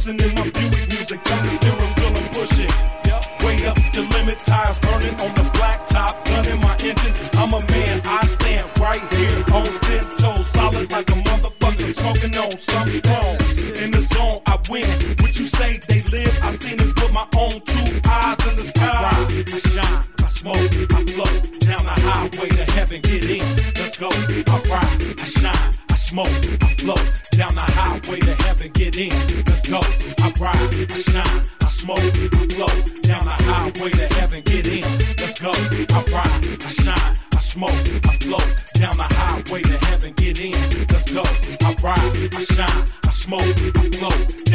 [0.00, 2.70] school, listening my Buick music, turn the steering wheel and pushing.
[3.06, 7.14] Yeah, way up the limit, tires burning on the black top, gun in my engine.
[7.36, 12.36] I'm a man, I stand right here on ten toes, solid like a motherfucker, smoking
[12.36, 13.36] on some strong.
[13.76, 14.88] In the zone, I win.
[15.20, 18.64] What you say they live, I seen it with my own two eyes in the
[18.64, 19.00] sky.
[19.00, 23.00] I shine, I smoke, I flow down the highway to heaven.
[23.02, 23.44] Get in,
[23.76, 24.08] let's go.
[24.08, 26.28] I ride, I shine, I smoke,
[26.62, 27.00] I flow
[27.32, 28.70] down the highway to heaven.
[28.72, 29.39] Get in,
[29.70, 29.80] go.
[30.18, 32.66] I ride, I shine, I smoke, I flow
[33.06, 34.42] down the highway to heaven.
[34.42, 34.82] Get in,
[35.18, 35.52] let's go.
[35.52, 38.42] I ride, I shine, I smoke, I flow
[38.74, 40.12] down the highway to heaven.
[40.14, 40.52] Get in,
[40.90, 41.22] let's go.
[41.22, 44.49] I ride, I shine, I smoke, I flow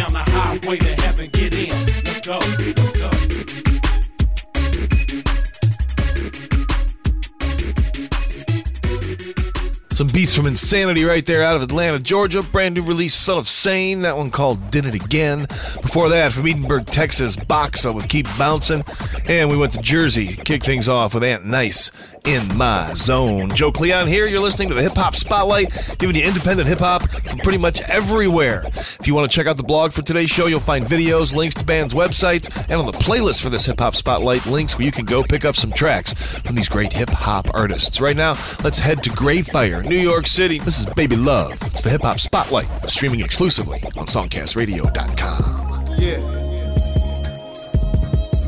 [9.96, 12.43] Some beats from Insanity right there out of Atlanta, Georgia.
[12.43, 14.02] Brand new release, Son of Sane.
[14.02, 15.46] That one called Did It Again.
[15.82, 18.84] Before that, from Edinburg, Texas, Boxxa with Keep Bouncing.
[19.30, 21.91] And we went to Jersey, kick things off with Ant-Nyce
[22.26, 23.53] in my zone.
[23.55, 24.26] Joe Cleon here.
[24.26, 27.82] You're listening to the Hip Hop Spotlight, giving you independent hip hop from pretty much
[27.82, 28.63] everywhere.
[28.65, 31.55] If you want to check out the blog for today's show, you'll find videos, links
[31.55, 34.91] to bands' websites, and on the playlist for this Hip Hop Spotlight, links where you
[34.91, 38.01] can go pick up some tracks from these great hip hop artists.
[38.01, 38.32] Right now,
[38.63, 40.59] let's head to Grayfire, New York City.
[40.59, 41.53] This is Baby Love.
[41.63, 45.95] It's the Hip Hop Spotlight, streaming exclusively on SongcastRadio.com.
[45.97, 46.45] Yeah.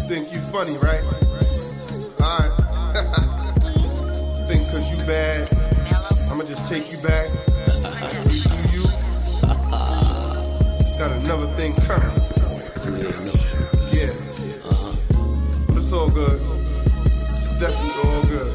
[0.07, 1.26] Think you funny, right?
[5.07, 5.47] Bad,
[6.29, 7.29] I'ma just take you back.
[8.11, 8.19] You
[8.75, 8.83] you.
[10.99, 12.11] Got another thing coming.
[13.95, 14.11] Yeah.
[15.67, 16.41] But it's all good.
[17.39, 18.51] It's definitely all good.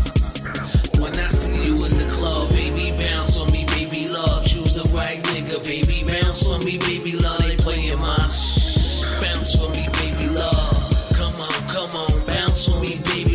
[1.00, 4.46] When I see you in the club, baby, bounce on me, baby, love.
[4.46, 7.42] Choose the right nigga, baby, bounce on me, baby, love.
[7.44, 8.16] They playing my
[9.20, 11.12] bounce for me, baby, love.
[11.12, 13.33] Come on, come on, bounce for me, baby,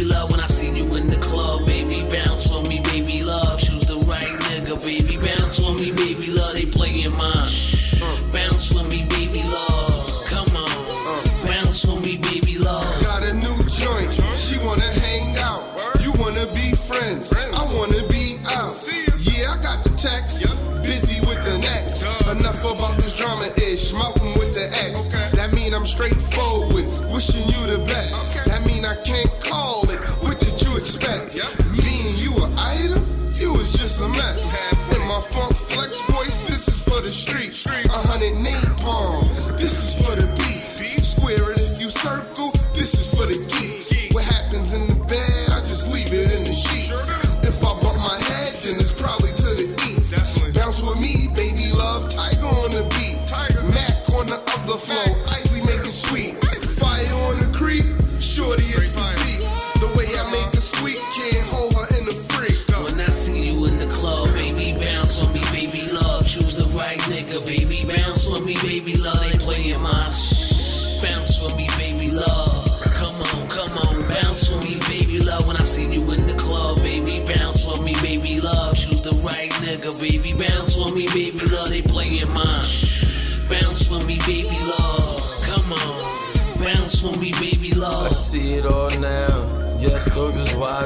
[25.90, 26.49] straightforward,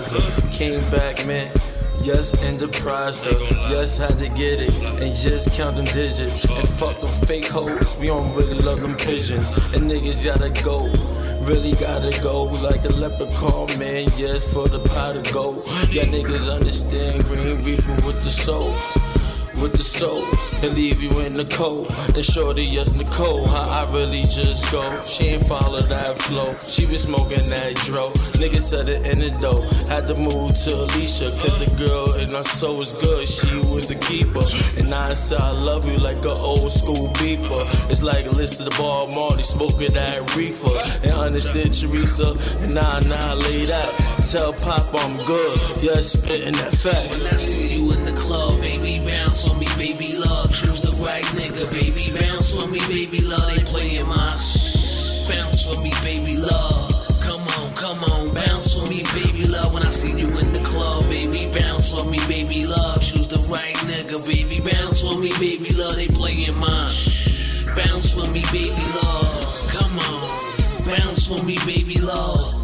[0.04, 0.50] wiser.
[0.50, 1.52] Came back, man.
[2.02, 3.40] Yes, enterprise though.
[3.70, 4.76] Yes, had to get it.
[5.02, 6.44] And just count them digits.
[6.46, 7.96] And fuck them fake hoes.
[7.98, 9.50] We don't really love them pigeons.
[9.74, 10.88] And niggas gotta go.
[11.44, 14.08] Really gotta go like a leprechaun, man.
[14.18, 15.66] Yes, for the pot of gold.
[15.90, 19.13] Yeah, niggas understand Green Reaper with the souls
[19.62, 21.88] with the souls and leave you in the cold.
[22.16, 24.84] And shorty, yes, Nicole, how I really just go.
[25.02, 26.56] She ain't follow that flow.
[26.58, 28.12] She been smoking that dro.
[28.40, 29.62] Nigga said it in the dough.
[29.88, 33.28] Had to move to Alicia, cause the girl in our soul was good.
[33.28, 34.44] She was a keeper.
[34.78, 37.92] And I said, I love you like an old school beeper.
[37.92, 40.74] It's like a list of the ball Marty smoking that reefer.
[41.04, 43.00] And understand Teresa, and nah,
[43.34, 44.23] lay that.
[44.26, 45.58] Tell Pop I'm good.
[45.84, 47.22] Yeah, spitting that facts.
[47.24, 50.50] When I see you in the club, baby, bounce on me, baby, love.
[50.50, 53.46] Choose the right nigga, baby, bounce on me, baby, love.
[53.54, 56.90] They playing my sh- bounce for me, baby, love.
[57.22, 59.70] Come on, come on, bounce for me, baby, love.
[59.72, 63.06] When I see you in the club, baby, bounce for me, baby, love.
[63.06, 65.94] Choose the right nigga, baby, bounce for me, baby, love.
[65.96, 69.70] They playing my sh- bounce for me, baby, love.
[69.78, 70.26] Come on,
[70.90, 72.63] bounce for me, baby love.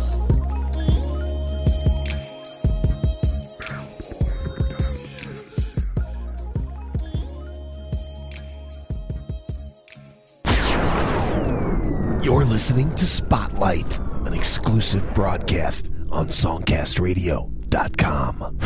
[12.70, 13.98] Listening to Spotlight,
[14.28, 18.60] an exclusive broadcast on SongcastRadio.com.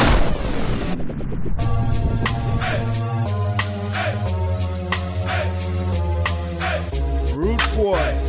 [7.34, 7.96] Rude boy.
[7.96, 8.23] Hey.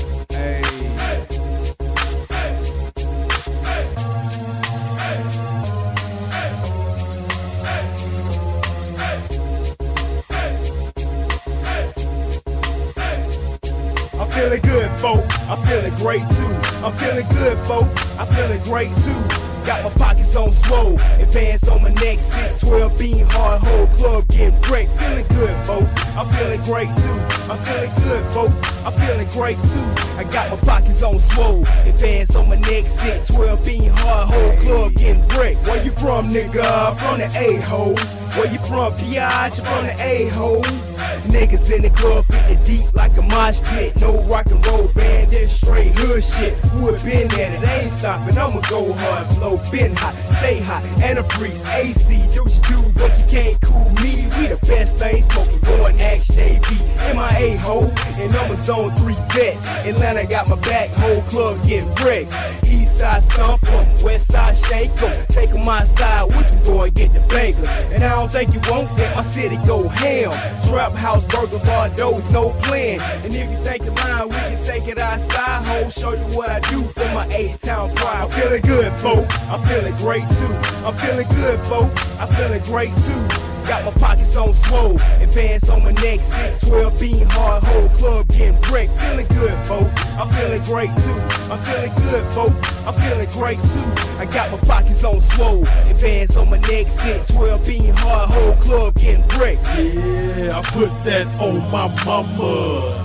[15.48, 16.54] I'm feeling great too.
[16.84, 17.86] I'm feeling good, folk.
[18.18, 19.44] I'm feeling great too.
[19.66, 24.60] Got my pockets on swole, advance on my neck, 612 bean hard whole club getting
[24.70, 24.90] wrecked.
[25.00, 25.88] Feeling good, folk.
[26.16, 27.18] I'm feeling great too.
[27.50, 28.52] I'm feeling good, folk.
[28.84, 30.18] I'm feeling great too.
[30.18, 34.92] I got my pockets on swole, advance on my neck, 612 bean hard whole club
[34.94, 35.66] getting wrecked.
[35.66, 36.96] Where you from, nigga?
[36.98, 37.96] From the A-hole.
[38.36, 39.64] Where you from, Piage?
[39.64, 40.93] From the A-hole.
[41.28, 43.96] Niggas in the club the deep like a mosh pit.
[43.96, 46.54] No rock and roll band, this straight hood shit.
[46.72, 48.36] Who have been there, it ain't stopping.
[48.36, 51.66] I'ma go hard, flow, been hot, stay hot, and a freeze.
[51.68, 54.28] AC, do what you do, but you can't cool me.
[54.36, 56.84] We the best thing smoking, going axe JV.
[57.14, 59.56] MIA ho, and I'm a zone 3 vet.
[59.86, 62.32] Atlanta got my back, whole club getting wrecked.
[62.66, 65.12] East side stomp 'em, west side shake 'em.
[65.28, 67.66] Take 'em outside, we can go and get the bagel.
[67.92, 70.32] And I don't think you won't let my city go ham.
[70.68, 73.00] Trap house, burger bar, those no plan.
[73.24, 73.94] And if you think you're
[74.26, 75.88] we can take it outside, ho.
[75.90, 78.24] Show you what I do for my eight-town pride.
[78.24, 79.26] I'm feeling good, folk.
[79.48, 80.54] I'm feeling great too.
[80.84, 81.92] I'm feeling good, folk.
[82.20, 83.53] I'm feeling great too.
[83.66, 88.60] Got my pockets on swole, advance on my neck, 612 bean hard whole club getting
[88.70, 89.00] wrecked.
[89.00, 89.88] Feeling good, folk.
[90.18, 91.18] I'm feeling great too.
[91.50, 92.52] I'm feeling good, folk.
[92.86, 94.18] I'm feeling great too.
[94.18, 98.94] I got my pockets on swole, advance on my neck, 612 bean hard whole club
[98.96, 99.64] getting wrecked.
[99.78, 103.00] Yeah, I put that on my mama.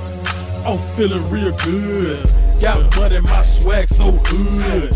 [0.65, 2.48] I'm feeling real good.
[2.61, 4.93] Got money, my swag so good.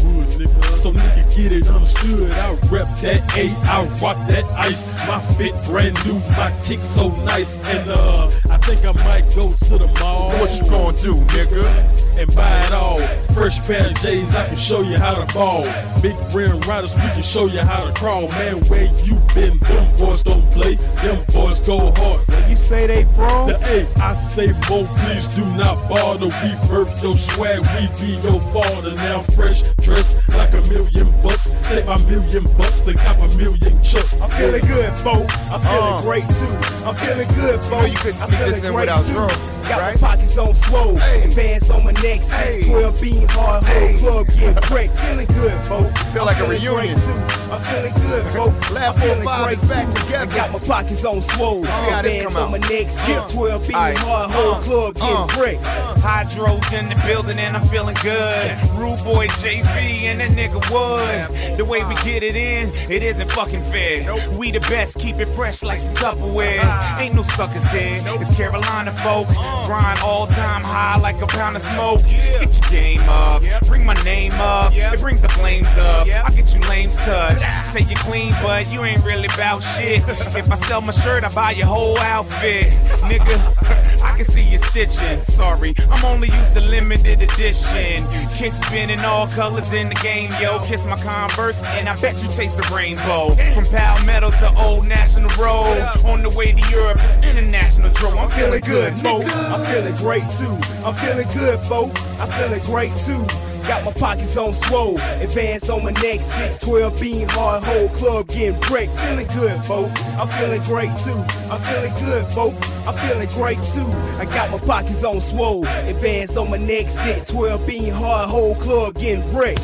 [0.84, 2.32] So nigga get it understood.
[2.34, 4.92] I rep that A, I rock that ice.
[5.08, 7.66] My fit brand new, my kick so nice.
[7.70, 10.30] And uh, I think I might go to the mall.
[10.40, 12.20] What you gonna do, nigga?
[12.20, 13.00] And buy it all.
[13.34, 15.64] Fresh pair of J's, I can show you how to ball.
[16.02, 18.28] Big rim riders, we can show you how to crawl.
[18.30, 19.58] Man, where you been?
[19.60, 20.76] Them boys don't play.
[21.02, 22.22] Them boys go hard.
[22.50, 23.48] You say they from?
[23.48, 26.26] The A, I say more, please do not bother.
[26.26, 28.94] We birth your swag, we be your father.
[28.96, 31.52] Now fresh, dressed like a million bucks.
[31.70, 34.20] Take my million bucks and cop a million chucks.
[34.22, 35.28] I'm feeling good, folk.
[35.52, 36.02] I'm feeling Uh.
[36.02, 36.54] great too.
[36.86, 37.88] I'm feeling good, folk.
[37.88, 39.14] you couldn't I'm sneak feeling this in great, without too.
[39.14, 39.30] drum,
[39.70, 40.02] Got right?
[40.02, 44.98] my pockets on swole, advance on my neck, 612 bean hard whole club getting wrecked.
[44.98, 45.98] Feeling good, folk.
[46.12, 47.00] Feel I'm like a feeling reunion.
[47.00, 47.12] too.
[47.54, 48.72] I'm feeling good, folk.
[48.72, 50.02] Lab I'm feeling 45 great is back too.
[50.02, 50.32] together.
[50.34, 52.70] I got my pockets on swole, See how this on my out.
[52.70, 53.98] neck, 612 bean Aight.
[53.98, 54.62] hard whole Uh.
[54.62, 55.28] club getting Uh.
[55.40, 55.64] wrecked.
[56.04, 58.52] Hydros in the building and I'm feeling good.
[58.78, 61.58] Rude boy JV and that nigga Wood.
[61.58, 64.14] The way we get it in, it isn't fucking fair.
[64.38, 66.64] We the best, keep it fresh like some Tupperware.
[67.00, 69.28] Ain't no suckers here, it's Carolina folk.
[69.66, 72.02] Grind all time high like a pound of smoke.
[72.04, 74.72] Get your game up, bring my name up.
[74.74, 76.08] It brings the flames up.
[76.08, 77.40] I get you lames touch.
[77.66, 80.02] Say you clean, but you ain't really about shit.
[80.36, 82.68] If I sell my shirt, I buy your whole outfit.
[83.04, 85.24] Nigga, I can see you stitching.
[85.24, 88.08] Sorry, I'm only used to limited edition.
[88.36, 90.60] Kick in all colors in the game, yo.
[90.66, 93.36] Kiss my converse, and I bet you taste the rainbow.
[93.54, 95.80] From Palmetto to Old National Road.
[96.06, 98.18] On the way to Europe, it's international draw.
[98.18, 99.24] I'm feeling good, folk.
[99.24, 99.54] nigga.
[99.54, 100.58] I'm feeling great too.
[100.86, 101.92] I'm feeling good, folk.
[102.20, 103.53] I'm feeling great too.
[103.68, 108.60] Got my pockets on swole, advance on my neck, 612 being hard whole club getting
[108.70, 109.00] wrecked.
[109.00, 109.90] Feeling good, folk.
[110.20, 111.24] I'm feeling great too.
[111.50, 112.54] I'm feeling good, folk.
[112.86, 113.88] I'm feeling great too.
[114.20, 118.96] I got my pockets on swole, advance on my neck, 612 being hard whole club
[118.96, 119.62] getting wrecked.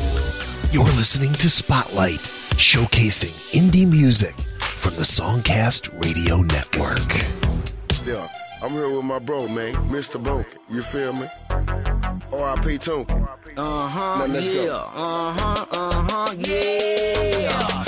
[0.72, 4.34] You're listening to Spotlight, showcasing indie music
[4.78, 8.06] from the Songcast Radio Network.
[8.06, 8.26] Yeah,
[8.62, 10.22] I'm here with my bro, man, Mr.
[10.22, 10.56] Boonkey.
[10.70, 11.89] You feel me?
[12.32, 12.78] R.I.P.
[12.78, 13.10] Tonky.
[13.56, 14.72] Uh huh, yeah.
[14.72, 17.84] Uh huh, uh huh, yeah.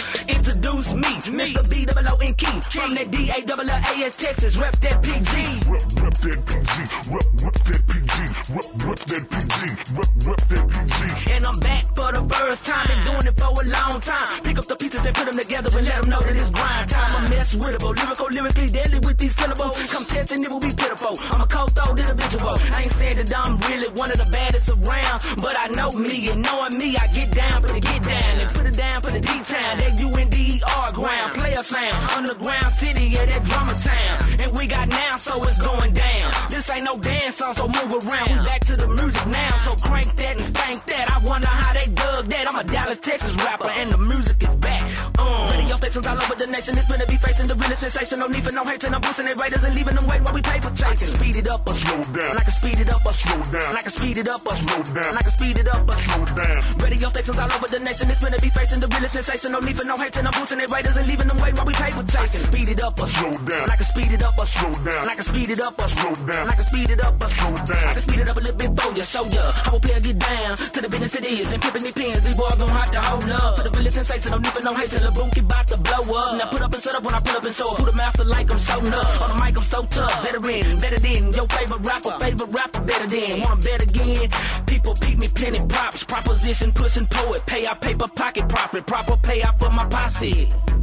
[0.63, 1.71] Introduce introduce me, Mr.
[1.71, 2.61] B double O N key.
[2.71, 5.35] From that D A double A S Texas, rep that PG.
[5.71, 6.75] Rep, rep that PG,
[7.11, 8.17] rep, rep that PG,
[8.55, 9.61] rep, rep that PG,
[9.97, 11.35] rep, rep that PG.
[11.35, 12.87] And I'm back for the first time.
[12.87, 14.43] Been doing it for a long time.
[14.43, 16.89] Pick up the pieces and put them together and let them know that it's grind
[16.91, 17.11] time.
[17.11, 19.77] I mess with it, lyrical, lyrically deadly with these syllables.
[19.91, 21.15] Come test and it will be pitiful.
[21.35, 22.55] I'm a cold throat individual.
[22.71, 26.31] I ain't saying that I'm really one of the baddest around, but I know me
[26.31, 29.13] and knowing me, I get down, put it get down and put it down, put
[29.13, 29.75] the D town.
[29.79, 34.41] That U N D E R ground, player sound, underground city, yeah, that drama town.
[34.43, 36.33] And we got now, so it's going down.
[36.51, 38.29] This ain't no dance song, so move around.
[38.29, 41.07] We back to the music now, so crank that and stank that.
[41.11, 42.45] I wonder how they dug that.
[42.53, 44.83] I'm a Dallas, Texas rapper, and the music is back.
[45.19, 48.19] Um, radio stations all over the nation, it's gonna be facing the real sensation.
[48.19, 50.43] No need for no hating, I'm boosting their raters and leaving them waiting while we
[50.43, 50.93] paper chasing.
[50.93, 52.37] I can speed it up or slow down.
[52.37, 53.77] I can speed it up or slow down.
[53.77, 55.17] I can speed it up or slow down.
[55.17, 56.61] I can speed it up or slow down.
[56.83, 59.53] Radio stations all over the nation, it's gonna be facing the real sensation.
[59.53, 61.74] No need for no hating, I'm boosting their raters and leaving them waiting while we
[61.74, 62.43] paper chasing.
[62.43, 63.70] I speed it up or slow down.
[63.70, 65.07] I can speed it up or slow down.
[65.07, 66.49] I can speed it up or slow down.
[66.51, 67.84] I can speed it up or slow down.
[67.86, 70.01] I can speed it up a little bit for you, show ya how a player
[70.01, 71.47] get down to the business it is.
[71.49, 73.57] Then flipping these pins, these boys gon' have to hold up.
[73.57, 75.76] For the realest sensation, no need for no hate till the boom keep about to
[75.76, 76.38] blow up.
[76.38, 77.78] Now put up and set up when I pull up and show up.
[77.78, 79.22] Who the master like I'm showing up.
[79.22, 82.82] On the mic I'm so tough, better in, better than your favorite rapper, favorite rapper
[82.82, 83.47] better than.
[83.47, 84.26] Want bet again?
[84.66, 89.57] People peep me plenty props, proposition pushing poet, pay out paper pocket profit, proper payout
[89.59, 90.32] for my posse.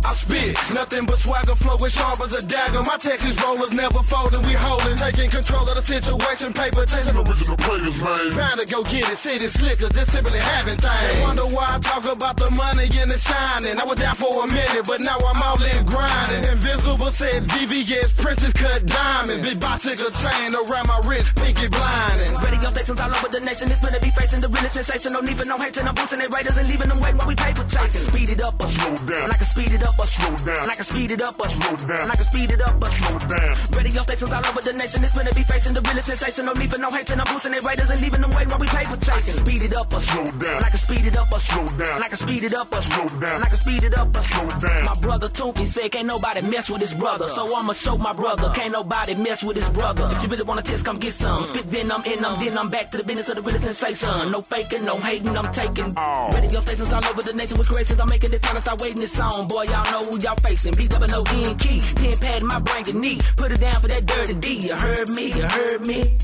[0.05, 2.81] I spit, nothing but swagger flow as sharp as a dagger.
[2.81, 6.53] My Texas rollers never folding, we holding, taking control of the situation.
[6.53, 8.31] Paper chasing original players, man.
[8.33, 11.19] Bound to go get it, city slickers, just simply having things.
[11.21, 13.77] Wonder why I talk about the money and the shining.
[13.77, 16.47] I was down for a minute, but now I'm all in grinding.
[16.47, 19.43] Invisible said VVS, Princess cut diamond.
[19.43, 22.33] Big bicycle chain around my wrist, pinky blinding.
[22.39, 25.11] Radio stations all over the nation, it's gonna be facing the real sensation.
[25.13, 27.35] No need for no hating, I'm boosting their raters and leaving them waiting while we
[27.35, 27.99] paper chasing.
[27.99, 29.29] I speed it up or slow down.
[29.29, 30.69] I can speed it up or slow down.
[30.69, 32.11] I can speed it up or slow down.
[32.11, 33.55] I can speed it up or slow down.
[33.71, 36.43] Radio stations all over the nation, it's gonna be facing the realest sensation.
[36.45, 38.99] No for no hating, I'm boosting their raters and leaving them waiting while we paper
[38.99, 39.39] chasing.
[39.39, 40.59] Speed it up or slow down.
[40.59, 42.03] Like I can speed it up or slow down.
[42.03, 43.39] I can speed it up or slow down.
[43.39, 44.83] I can speed it up or slow down.
[44.83, 48.51] My brother Tunky said can't nobody mess with his brother, so I'ma show my brother
[48.53, 50.03] can't nobody mess with his brother.
[50.11, 51.43] If you really wanna test, come get some.
[51.43, 54.31] Spit venom in them, then I'm back to the business of the realest sensation.
[54.31, 55.93] No faking, no hating, I'm taking.
[55.95, 56.29] Oh.
[56.35, 57.99] Radio stations all over the nation with creations.
[57.99, 59.28] I'm making this time to start waiting this song.
[59.29, 60.73] Boy, y'all know who y'all facing.
[60.73, 63.19] B double O N key, pen pad in my brain and knee.
[63.37, 64.67] Put it down for that dirty D.
[64.67, 66.17] You heard me, you heard me.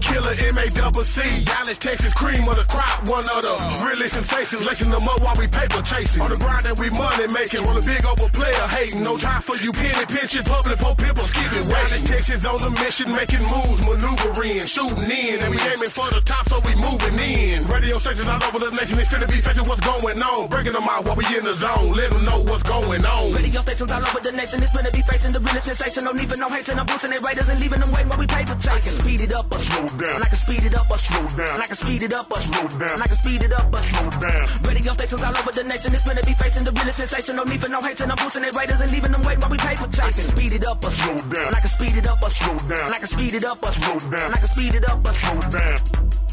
[0.00, 4.08] Killer M A double C, Dallas, Texas, cream of the crop, one of the really
[4.08, 4.66] sensations.
[4.66, 6.22] Lacing them up while we paper chasing.
[6.22, 7.64] On the grind and we money making.
[7.64, 9.02] Roll a big over player hating.
[9.02, 10.44] No time for you penny pinching.
[10.44, 12.04] Public po pimples keep it waiting.
[12.06, 15.40] Texas on the mission, making moves, maneuvering, shooting in.
[15.42, 17.64] And we aiming for the top, so we moving in.
[17.66, 20.48] Radio stations all over the nation, they finna be facing what's going on.
[20.48, 21.92] Breaking them out while we in the zone.
[21.96, 23.32] Let them know what's going on.
[23.32, 26.04] Radio stations all over the nation, it's gonna be facing the real sensation.
[26.04, 28.26] No need for no hating, I'm boosting their raters and leaving them waiting while we
[28.26, 28.74] paper chasing.
[28.74, 30.22] I can speed it up or slow down.
[30.22, 31.60] I can speed it up or slow down.
[31.60, 32.96] I can speed it up or slow down.
[33.02, 34.44] I can speed it up or slow down.
[34.66, 37.36] Radio stations all over the nation, it's gonna be facing the real sensation.
[37.36, 39.58] No need for no hating, I'm boosting their raters and leaving them waiting while we
[39.58, 40.04] paper chasing.
[40.04, 41.54] I can speed it up or slow down.
[41.54, 42.88] I can speed it up or slow down.
[42.90, 44.28] I can speed it up or slow down.
[44.32, 46.23] I can speed it up or slow down.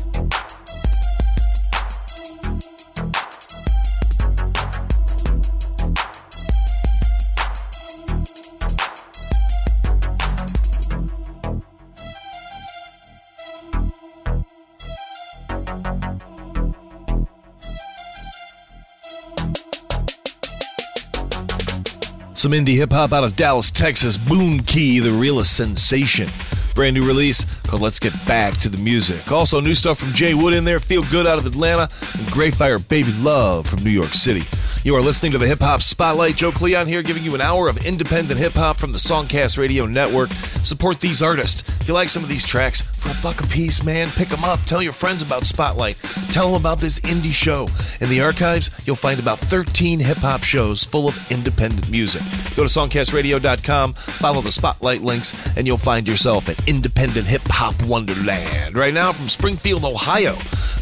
[22.41, 24.17] Some indie hip hop out of Dallas, Texas.
[24.17, 26.27] Boonkey, the realest sensation.
[26.73, 29.31] Brand new release called Let's Get Back to the Music.
[29.31, 33.13] Also, new stuff from J-Wood in there, Feel Good out of Atlanta, and Grayfire Baby
[33.21, 34.43] Love from New York City.
[34.83, 36.35] You are listening to the Hip Hop Spotlight.
[36.35, 39.85] Joe Cleon here, giving you an hour of independent hip hop from the Songcast Radio
[39.85, 40.31] Network.
[40.63, 41.61] Support these artists.
[41.79, 44.43] If you like some of these tracks, for a buck a piece, man, pick them
[44.43, 44.59] up.
[44.65, 45.97] Tell your friends about Spotlight.
[46.31, 47.67] Tell them about this indie show.
[48.01, 52.21] In the archives, you'll find about 13 hip hop shows full of independent music.
[52.55, 57.60] Go to songcastradio.com, follow the Spotlight links, and you'll find yourself at independent hip hop
[57.85, 58.75] wonderland.
[58.75, 60.35] Right now, from Springfield, Ohio,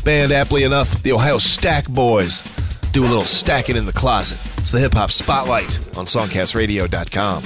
[0.06, 2.42] band aptly enough, the Ohio Stack Boys
[2.94, 4.40] do a little stacking in the closet.
[4.58, 7.44] It's the Hip Hop Spotlight on SongcastRadio.com.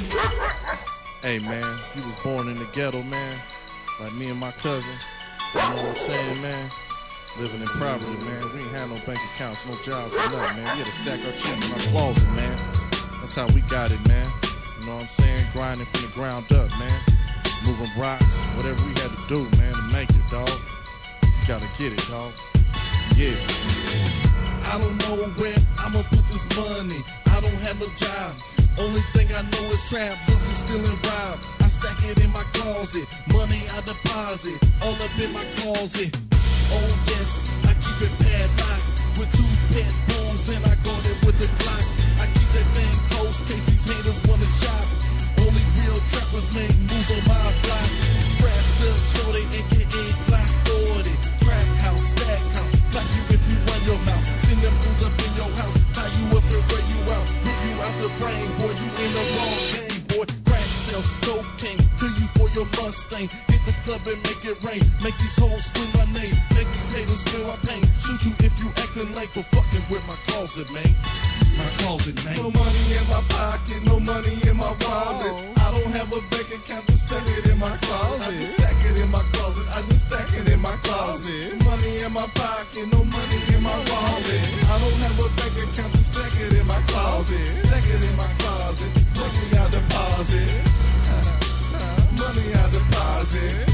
[1.21, 3.39] Hey man, you was born in the ghetto, man,
[3.99, 4.91] like me and my cousin,
[5.55, 6.69] you know what I'm saying, man?
[7.39, 8.53] Living in poverty, man.
[8.53, 10.77] We ain't had no bank accounts, no jobs, or nothing, man.
[10.77, 12.57] We had to stack our chips in our closet, man.
[13.19, 14.31] That's how we got it, man.
[14.79, 15.47] You know what I'm saying?
[15.53, 17.12] Grinding from the ground up, man.
[17.65, 20.49] Moving rocks, whatever we had to do, man, to make it, dog.
[21.23, 22.33] You gotta get it, dog.
[23.15, 23.35] Yeah.
[24.67, 26.99] I don't know where I'ma put this money.
[27.27, 28.35] I don't have a job.
[28.77, 31.39] Only thing I know is trap, hustle, steal and rob.
[31.61, 36.11] I stack it in my closet, money I deposit, all up in my closet.
[36.73, 37.29] Oh yes,
[37.63, 41.85] I keep it padlocked with two pet bulls and I guard it with a Glock.
[42.19, 45.02] I keep that thing close, case these haters wanna shop.
[46.11, 47.87] Trappers make moves on my block.
[48.35, 51.13] Strapped up, shorty, aka Glock 40.
[51.43, 54.25] Trap house, stack house, clap you if you run your mouth.
[54.43, 57.25] Send them fools up in your house, tie you up and wear you out.
[57.43, 60.25] Rip you out the brain, boy, you in the wrong game, boy.
[60.47, 63.27] Crack sell, cocaine, kill you for your Mustang.
[63.47, 64.81] Hit club and make it rain.
[65.03, 66.35] Make these hoes scream my name.
[66.55, 67.83] Make these haters feel my pain.
[67.99, 70.87] Shoot you if you acting late for fucking with my closet, man.
[71.59, 72.35] My closet, man.
[72.39, 75.35] No money in my pocket, no money in my wallet.
[75.35, 75.63] Oh.
[75.63, 78.27] I don't have a bank account, just stack it in my closet.
[78.27, 79.65] I just stack it in my closet.
[79.75, 81.59] I just stack it in my closet.
[81.59, 81.65] Oh.
[81.67, 84.43] Money in my pocket, no money in my wallet.
[84.71, 87.47] I don't have a bank account, just stack it in my closet.
[87.67, 88.91] Stack it in my closet.
[89.19, 91.42] Money I deposit.
[92.33, 93.69] Money I deposit.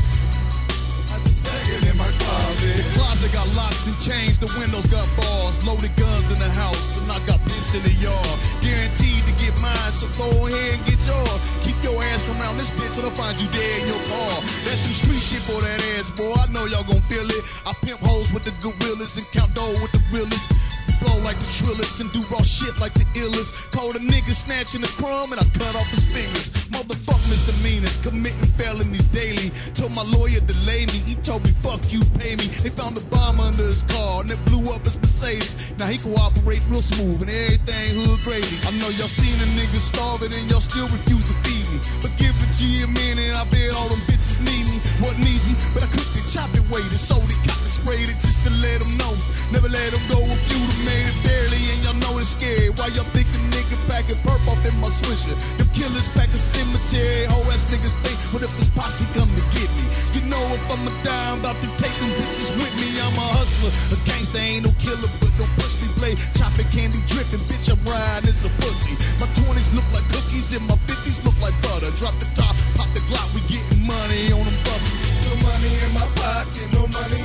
[1.08, 2.84] I just stack it in my closet.
[2.92, 7.08] Closet got locks and chains, the windows got bars, loaded guns in the house, and
[7.08, 8.36] I got pins in the yard.
[8.60, 11.40] Guaranteed to get mine, so go ahead and get yours.
[11.64, 14.44] Keep your ass from around this bitch, or they'll find you dead in your car.
[14.68, 16.36] That's some street shit for that ass, boy.
[16.36, 17.44] I know y'all gon' feel it.
[17.64, 20.52] I pimp hoes with the gorillas and count dough with the realest.
[21.00, 23.72] Blow like the trillers and do raw shit like the illest.
[23.72, 26.52] Call a nigga snatching a crumb and I cut off his fingers.
[26.76, 29.50] Motherfuck misdemeanors, committing felonies daily.
[29.74, 32.49] Told my lawyer delay me, he told me fuck you, pay me.
[32.60, 35.72] They found a bomb under his car and it blew up his Mercedes.
[35.80, 38.60] Now he cooperate real smooth and everything hood gravy.
[38.68, 41.80] I know y'all seen a nigga starving and y'all still refuse to feed me.
[42.04, 44.78] But give the G a minute, I bet all them bitches need me.
[45.00, 48.20] Wasn't easy, but I cooked it, chopped it, waited, sold it, got it, sprayed it
[48.20, 49.16] just to let them know.
[49.56, 52.76] Never let them go if you done made it barely and y'all know it's scary.
[52.76, 55.32] Why y'all think the nigga packing perp off in my swisher?
[55.56, 59.46] Them killers pack a cemetery, whole ass niggas think, what if this posse come to
[59.56, 59.88] get me?
[60.12, 62.90] You know if I'ma die, I'm about to take them bitches with me.
[63.04, 66.14] I'm a hustler, a gangster, ain't no killer, but don't push me, play.
[66.34, 68.96] Chopping candy dripping, bitch, I'm riding, it's a pussy.
[69.22, 71.92] My 20s look like cookies and my 50s look like butter.
[72.00, 74.98] Drop the top, pop the Glock, we getting money on them buses.
[75.28, 77.19] No money in my pocket, no money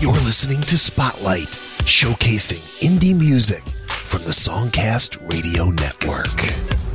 [0.00, 6.87] You're listening to Spotlight, showcasing indie music from the Songcast Radio Network.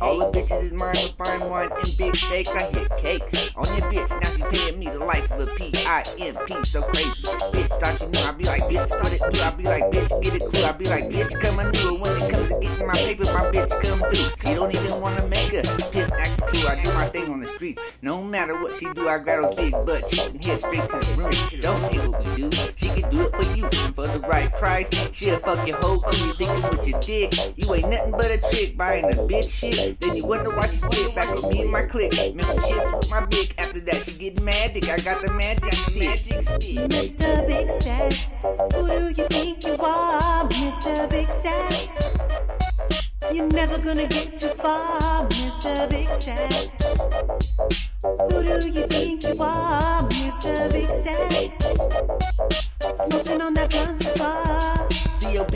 [0.00, 2.54] All the bitches is mine with find wine and big steaks.
[2.54, 4.12] I hit cakes on your bitch.
[4.20, 6.64] Now she paying me the life of a P-I-M-P.
[6.64, 7.22] So crazy.
[7.52, 8.20] Bitch, thought you knew.
[8.20, 9.40] I be like, bitch, what it do?
[9.40, 10.64] I be like, bitch, get a clue.
[10.64, 12.00] I be like, bitch, come on through.
[12.00, 14.30] When it comes to getting my paper, my bitch come through.
[14.38, 16.68] She don't even wanna make a pimp act cool.
[16.68, 17.82] I do my thing on the streets.
[18.02, 20.98] No matter what she do, I grab those big butt cheeks and head straight to
[20.98, 21.32] the room.
[21.60, 22.50] Don't hate what we do.
[22.76, 24.90] She can do it for you for the right price.
[25.12, 27.32] She'll fuck your hoe from you thinking with your dick.
[27.56, 30.00] You ain't nothing but a trick buying a bitch shit.
[30.00, 32.12] Then you wonder why she spit back with me and my clique.
[32.12, 33.54] Making shits with my big.
[33.58, 34.88] After that, she get mad dick.
[34.88, 36.20] I got the magic stick.
[36.26, 37.46] Mr.
[37.46, 38.12] Big Stack,
[38.72, 41.10] who do you think you are, Mr.
[41.10, 41.88] Big Stack?
[43.32, 45.88] You're never gonna get too far, Mr.
[45.90, 46.70] Big Stack.
[48.30, 50.72] Who do you think you are, Mr.
[50.72, 51.52] Big Stack?
[53.10, 54.24] Smoking on that blunt so far.
[54.26, 54.55] See your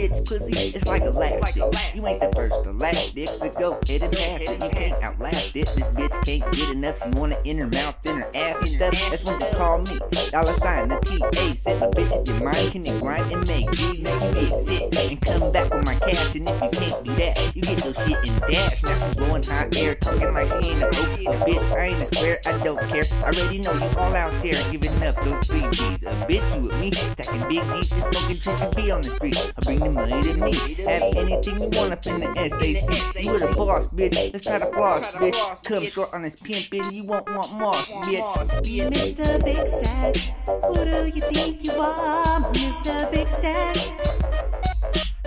[0.00, 1.56] bitch pussy, it's like elastic.
[1.94, 4.62] You ain't the first to last dick, to go ahead and pass it.
[4.62, 5.68] You can't outlast it.
[5.74, 7.02] This bitch can't get enough.
[7.02, 8.92] She wanna in her mouth, in her ass and stuff.
[9.10, 9.98] That's when she call me.
[10.30, 11.54] Dollar sign the TA.
[11.54, 14.56] Set my bitch if your mind can it grind and make G make you get
[14.56, 16.34] sick and come back with my cash.
[16.34, 18.82] And if you can't do that, you get your shit and dash.
[18.82, 21.10] Now she blowing hot air, talking like she ain't a.
[21.20, 23.04] A bitch, I ain't a square, I don't care.
[23.22, 26.02] I already know you all out there giving up those three B's.
[26.02, 29.10] A bitch, you with me, stacking big G's, just smoking trees to be on the
[29.10, 29.52] street.
[29.56, 30.52] I bring the money me.
[30.84, 33.24] Have anything you want up in the SAC.
[33.24, 34.32] You're the boss, bitch.
[34.32, 35.64] Let's try to floss, bitch.
[35.64, 38.90] Come short on this pimpin', you won't want moss, bitch.
[38.90, 39.44] Mr.
[39.44, 40.16] Big Stack,
[40.64, 43.10] who do you think you are, Mr.
[43.12, 43.76] Big Stack?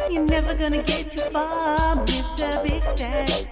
[0.09, 2.63] You're never gonna get too far, Mr.
[2.63, 3.47] Big Stack.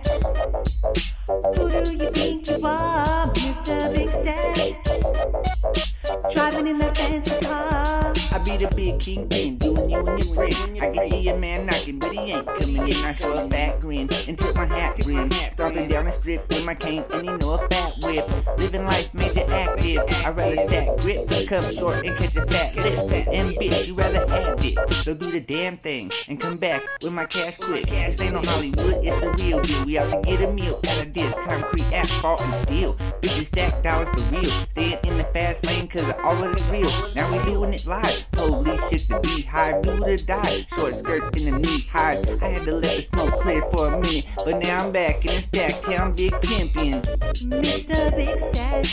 [1.55, 3.93] Who do you think you are, Mr.
[3.93, 5.90] Big Stack?
[6.31, 8.13] Driving in that fancy car.
[8.33, 10.55] I be the big kingpin, doing you and your friend.
[10.81, 13.05] I can hear your man knocking, but he ain't coming in.
[13.05, 15.29] I show a fat grin and tip my hat brim.
[15.49, 18.25] Stomping down the strip with my cane and you know a fat whip.
[18.57, 19.99] Living life major active.
[20.25, 23.27] I rather stack grip, come short and catch a fat lip.
[23.31, 24.93] And bitch, you rather have it.
[25.03, 27.85] So do the damn thing and come back with my cash quick.
[27.85, 29.85] This ain't no Hollywood, it's the real deal.
[29.85, 32.95] We out to get a meal out of this concrete, asphalt, and steel.
[33.21, 34.51] Bitches stack dollars for real.
[34.69, 36.35] Staying in the fast lane cause all
[36.71, 36.91] real.
[37.15, 38.25] Now we doing it live.
[38.35, 40.65] Holy shit the beehive, do or die.
[40.75, 42.21] Short skirts in the knee highs.
[42.41, 45.35] I had to let the smoke clear for a minute, but now I'm back in
[45.35, 47.01] the stack town, big pimpin'.
[47.49, 48.15] Mr.
[48.15, 48.85] Big Stack,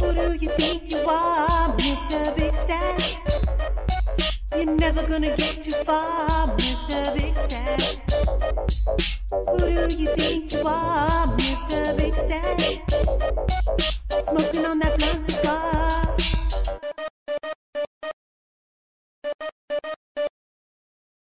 [0.00, 2.36] who do you think you are, Mr.
[2.36, 3.00] Big Stack?
[4.54, 7.14] You're never gonna get too far, Mr.
[7.14, 7.80] Big Stack.
[9.30, 11.96] Who do you think you are, Mr.
[11.96, 12.60] Big Stack?
[14.28, 16.35] Smoking on that blunt cigar.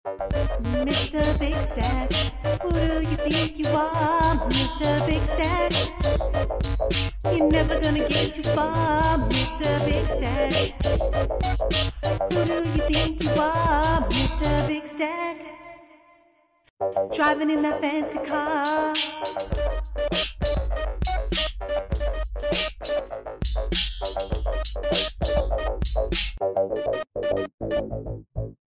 [0.07, 1.37] Mr.
[1.37, 2.13] Big Stack,
[2.61, 5.05] who do you think you are, Mr.
[5.05, 5.73] Big Stack?
[7.35, 9.85] You're never gonna get too far, Mr.
[9.85, 10.53] Big Stack.
[12.31, 14.67] Who do you think you are, Mr.
[14.67, 15.41] Big Stack?
[17.13, 18.93] Driving in that fancy car.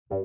[0.10, 0.24] You're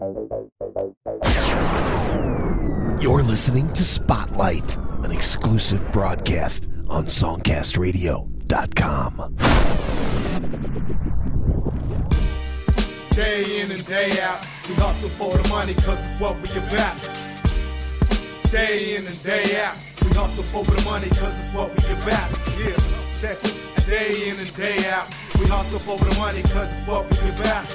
[3.25, 9.37] listening to Spotlight, an exclusive broadcast on SongcastRadio.com.
[13.11, 16.97] Day in and day out, we hustle for the money cause it's what we about.
[18.53, 22.31] Day in and day out, we hustle for the money cause it's what we about.
[22.57, 22.77] Yeah,
[23.19, 23.57] check it.
[23.85, 25.09] Day in and day out,
[25.41, 27.67] we hustle for the money cause it's what we about.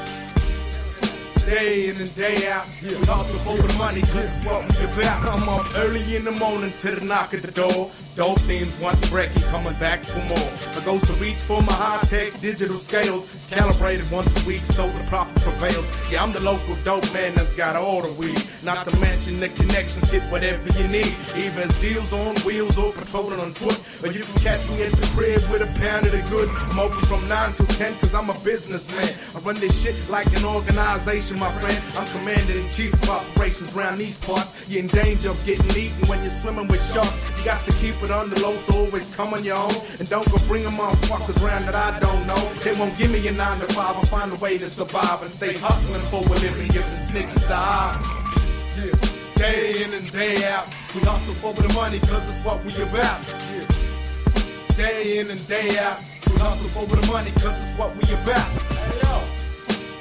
[1.48, 5.24] Day in and day out, we hustle for the money it's what we about.
[5.24, 7.89] I'm up early in the morning to the knock at the door.
[8.18, 10.50] Dope things want the break and coming back for more.
[10.76, 13.34] I goes to reach for my high-tech digital scales.
[13.36, 15.88] It's calibrated once a week so the profit prevails.
[16.12, 18.41] Yeah, I'm the local dope man that's got all the weed.
[18.64, 21.14] Not to mention the connections, get whatever you need.
[21.36, 23.80] Either it's deals on wheels or patrolling on foot.
[24.04, 26.50] Or you can catch me at the crib with a pound of the good.
[26.72, 29.14] I'm open from 9 to 10 cause I'm a businessman.
[29.36, 31.77] I run this shit like an organization, my friend.
[31.95, 34.53] I'm commander in chief of operations round these parts.
[34.67, 37.19] You're in danger of getting eaten when you're swimming with sharks.
[37.38, 39.73] You got to keep it on the low, so always come on your own.
[39.99, 42.41] And don't go bring them motherfuckers round that I don't know.
[42.63, 43.77] They won't give me a 9 to 5.
[43.77, 46.67] I'll find a way to survive and stay hustling for a living.
[46.67, 48.23] Give the the eye.
[48.77, 49.17] Yeah.
[49.35, 53.21] Day in and day out, we hustle for the money cause it's what we about.
[53.53, 54.75] Yeah.
[54.75, 58.39] Day in and day out, we hustle for the money cause it's what we about.
[58.39, 59.36] Hey, yo.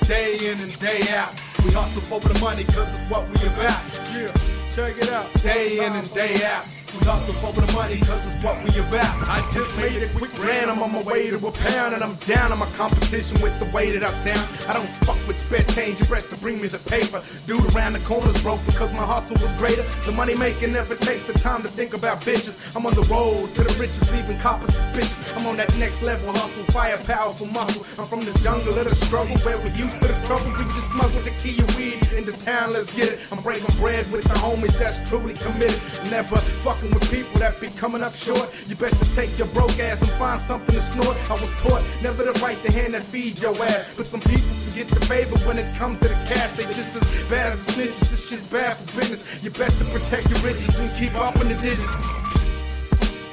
[0.06, 1.34] Day in and day out,
[1.64, 3.82] we hustle for the money cause it's what we about.
[4.14, 4.32] Yeah,
[4.72, 5.32] check it out.
[5.42, 6.64] Day in and day out.
[7.04, 9.14] Hustle for the money cause it's what we about.
[9.28, 12.14] I just made a quick grand, I'm on my way to a pound and I'm
[12.26, 14.40] down on my competition with the way that I sound.
[14.68, 17.22] I don't fuck with spare change, your breast to bring me the paper.
[17.46, 19.82] Dude around the corners broke because my hustle was greater.
[20.04, 22.56] The money making never takes the time to think about bitches.
[22.76, 25.36] I'm on the road to the riches, leaving coppers suspicious.
[25.36, 27.84] I'm on that next level hustle, fire, powerful muscle.
[27.98, 30.46] I'm from the jungle of the struggle where we used to the trouble.
[30.58, 33.18] We just smuggle the key of weed into town, let's get it.
[33.32, 35.80] I'm breaking bread with the homies that's truly committed.
[36.10, 38.48] Never fucking with people that be coming up short.
[38.68, 41.16] You best to take your broke ass and find something to snort.
[41.30, 43.94] I was taught never to write the hand that feeds your ass.
[43.96, 46.52] But some people forget the favor when it comes to the cash.
[46.52, 48.10] They just as bad as the snitches.
[48.10, 49.22] This shit's bad for business.
[49.42, 52.26] You best to protect your riches and keep up in the digits.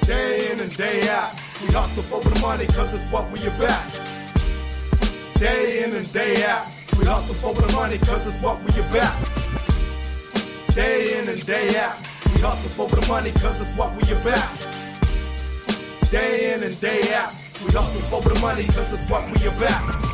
[0.08, 3.84] Day in and day out, we hustle for the money cause it's what we about.
[5.36, 6.68] Day in and day out,
[7.00, 9.16] we hustle for the money cause it's what we about.
[10.76, 11.96] Day in and day out,
[12.44, 14.50] hustle for the money cause it's what we about.
[16.12, 17.32] Day in and day out,
[17.66, 20.13] we hustle for the money cause it's what we about.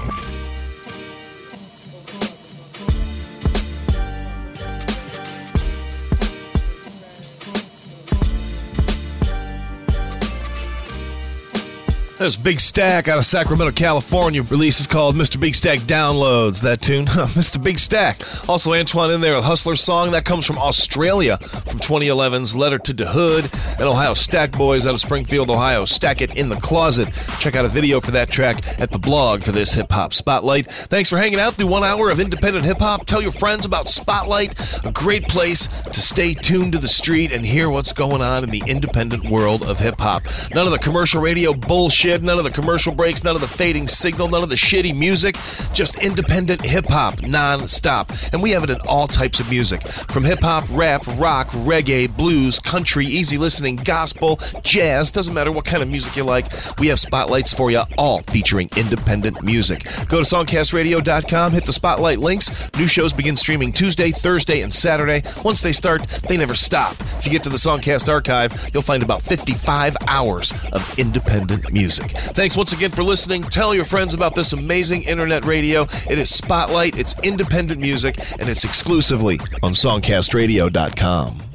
[12.19, 14.43] There's Big Stack out of Sacramento, California.
[14.43, 15.39] Release is called Mr.
[15.39, 16.59] Big Stack Downloads.
[16.63, 17.63] That tune, Mr.
[17.63, 18.19] Big Stack.
[18.49, 22.91] Also, Antwon in there, a Hustler song that comes from Australia from 2011's Letter to
[22.91, 23.49] the Hood.
[23.79, 25.85] And Ohio Stack Boys out of Springfield, Ohio.
[25.85, 27.07] Stack it in the closet.
[27.39, 30.69] Check out a video for that track at the blog for this hip hop spotlight.
[30.69, 33.05] Thanks for hanging out through one hour of independent hip hop.
[33.05, 37.45] Tell your friends about Spotlight, a great place to stay tuned to the street and
[37.45, 40.23] hear what's going on in the independent world of hip hop.
[40.53, 43.47] None of the commercial radio bullshit bullshit, none of the commercial breaks, none of the
[43.47, 45.35] fading signal, none of the shitty music.
[45.73, 48.11] Just independent hip hop non-stop.
[48.31, 49.81] And we have it in all types of music.
[49.83, 55.65] From hip hop, rap, rock, reggae, blues, country, easy listening, gospel, jazz, doesn't matter what
[55.65, 56.47] kind of music you like.
[56.79, 59.83] We have spotlights for you all featuring independent music.
[60.07, 62.51] Go to songcastradio.com, hit the spotlight links.
[62.77, 65.23] New shows begin streaming Tuesday, Thursday, and Saturday.
[65.43, 66.93] Once they start, they never stop.
[67.19, 71.98] If you get to the Songcast archive, you'll find about 55 hours of independent music.
[72.07, 73.43] Thanks once again for listening.
[73.43, 75.83] Tell your friends about this amazing internet radio.
[76.09, 81.48] It is Spotlight, it's independent music, and it's exclusively on songcastradio.com.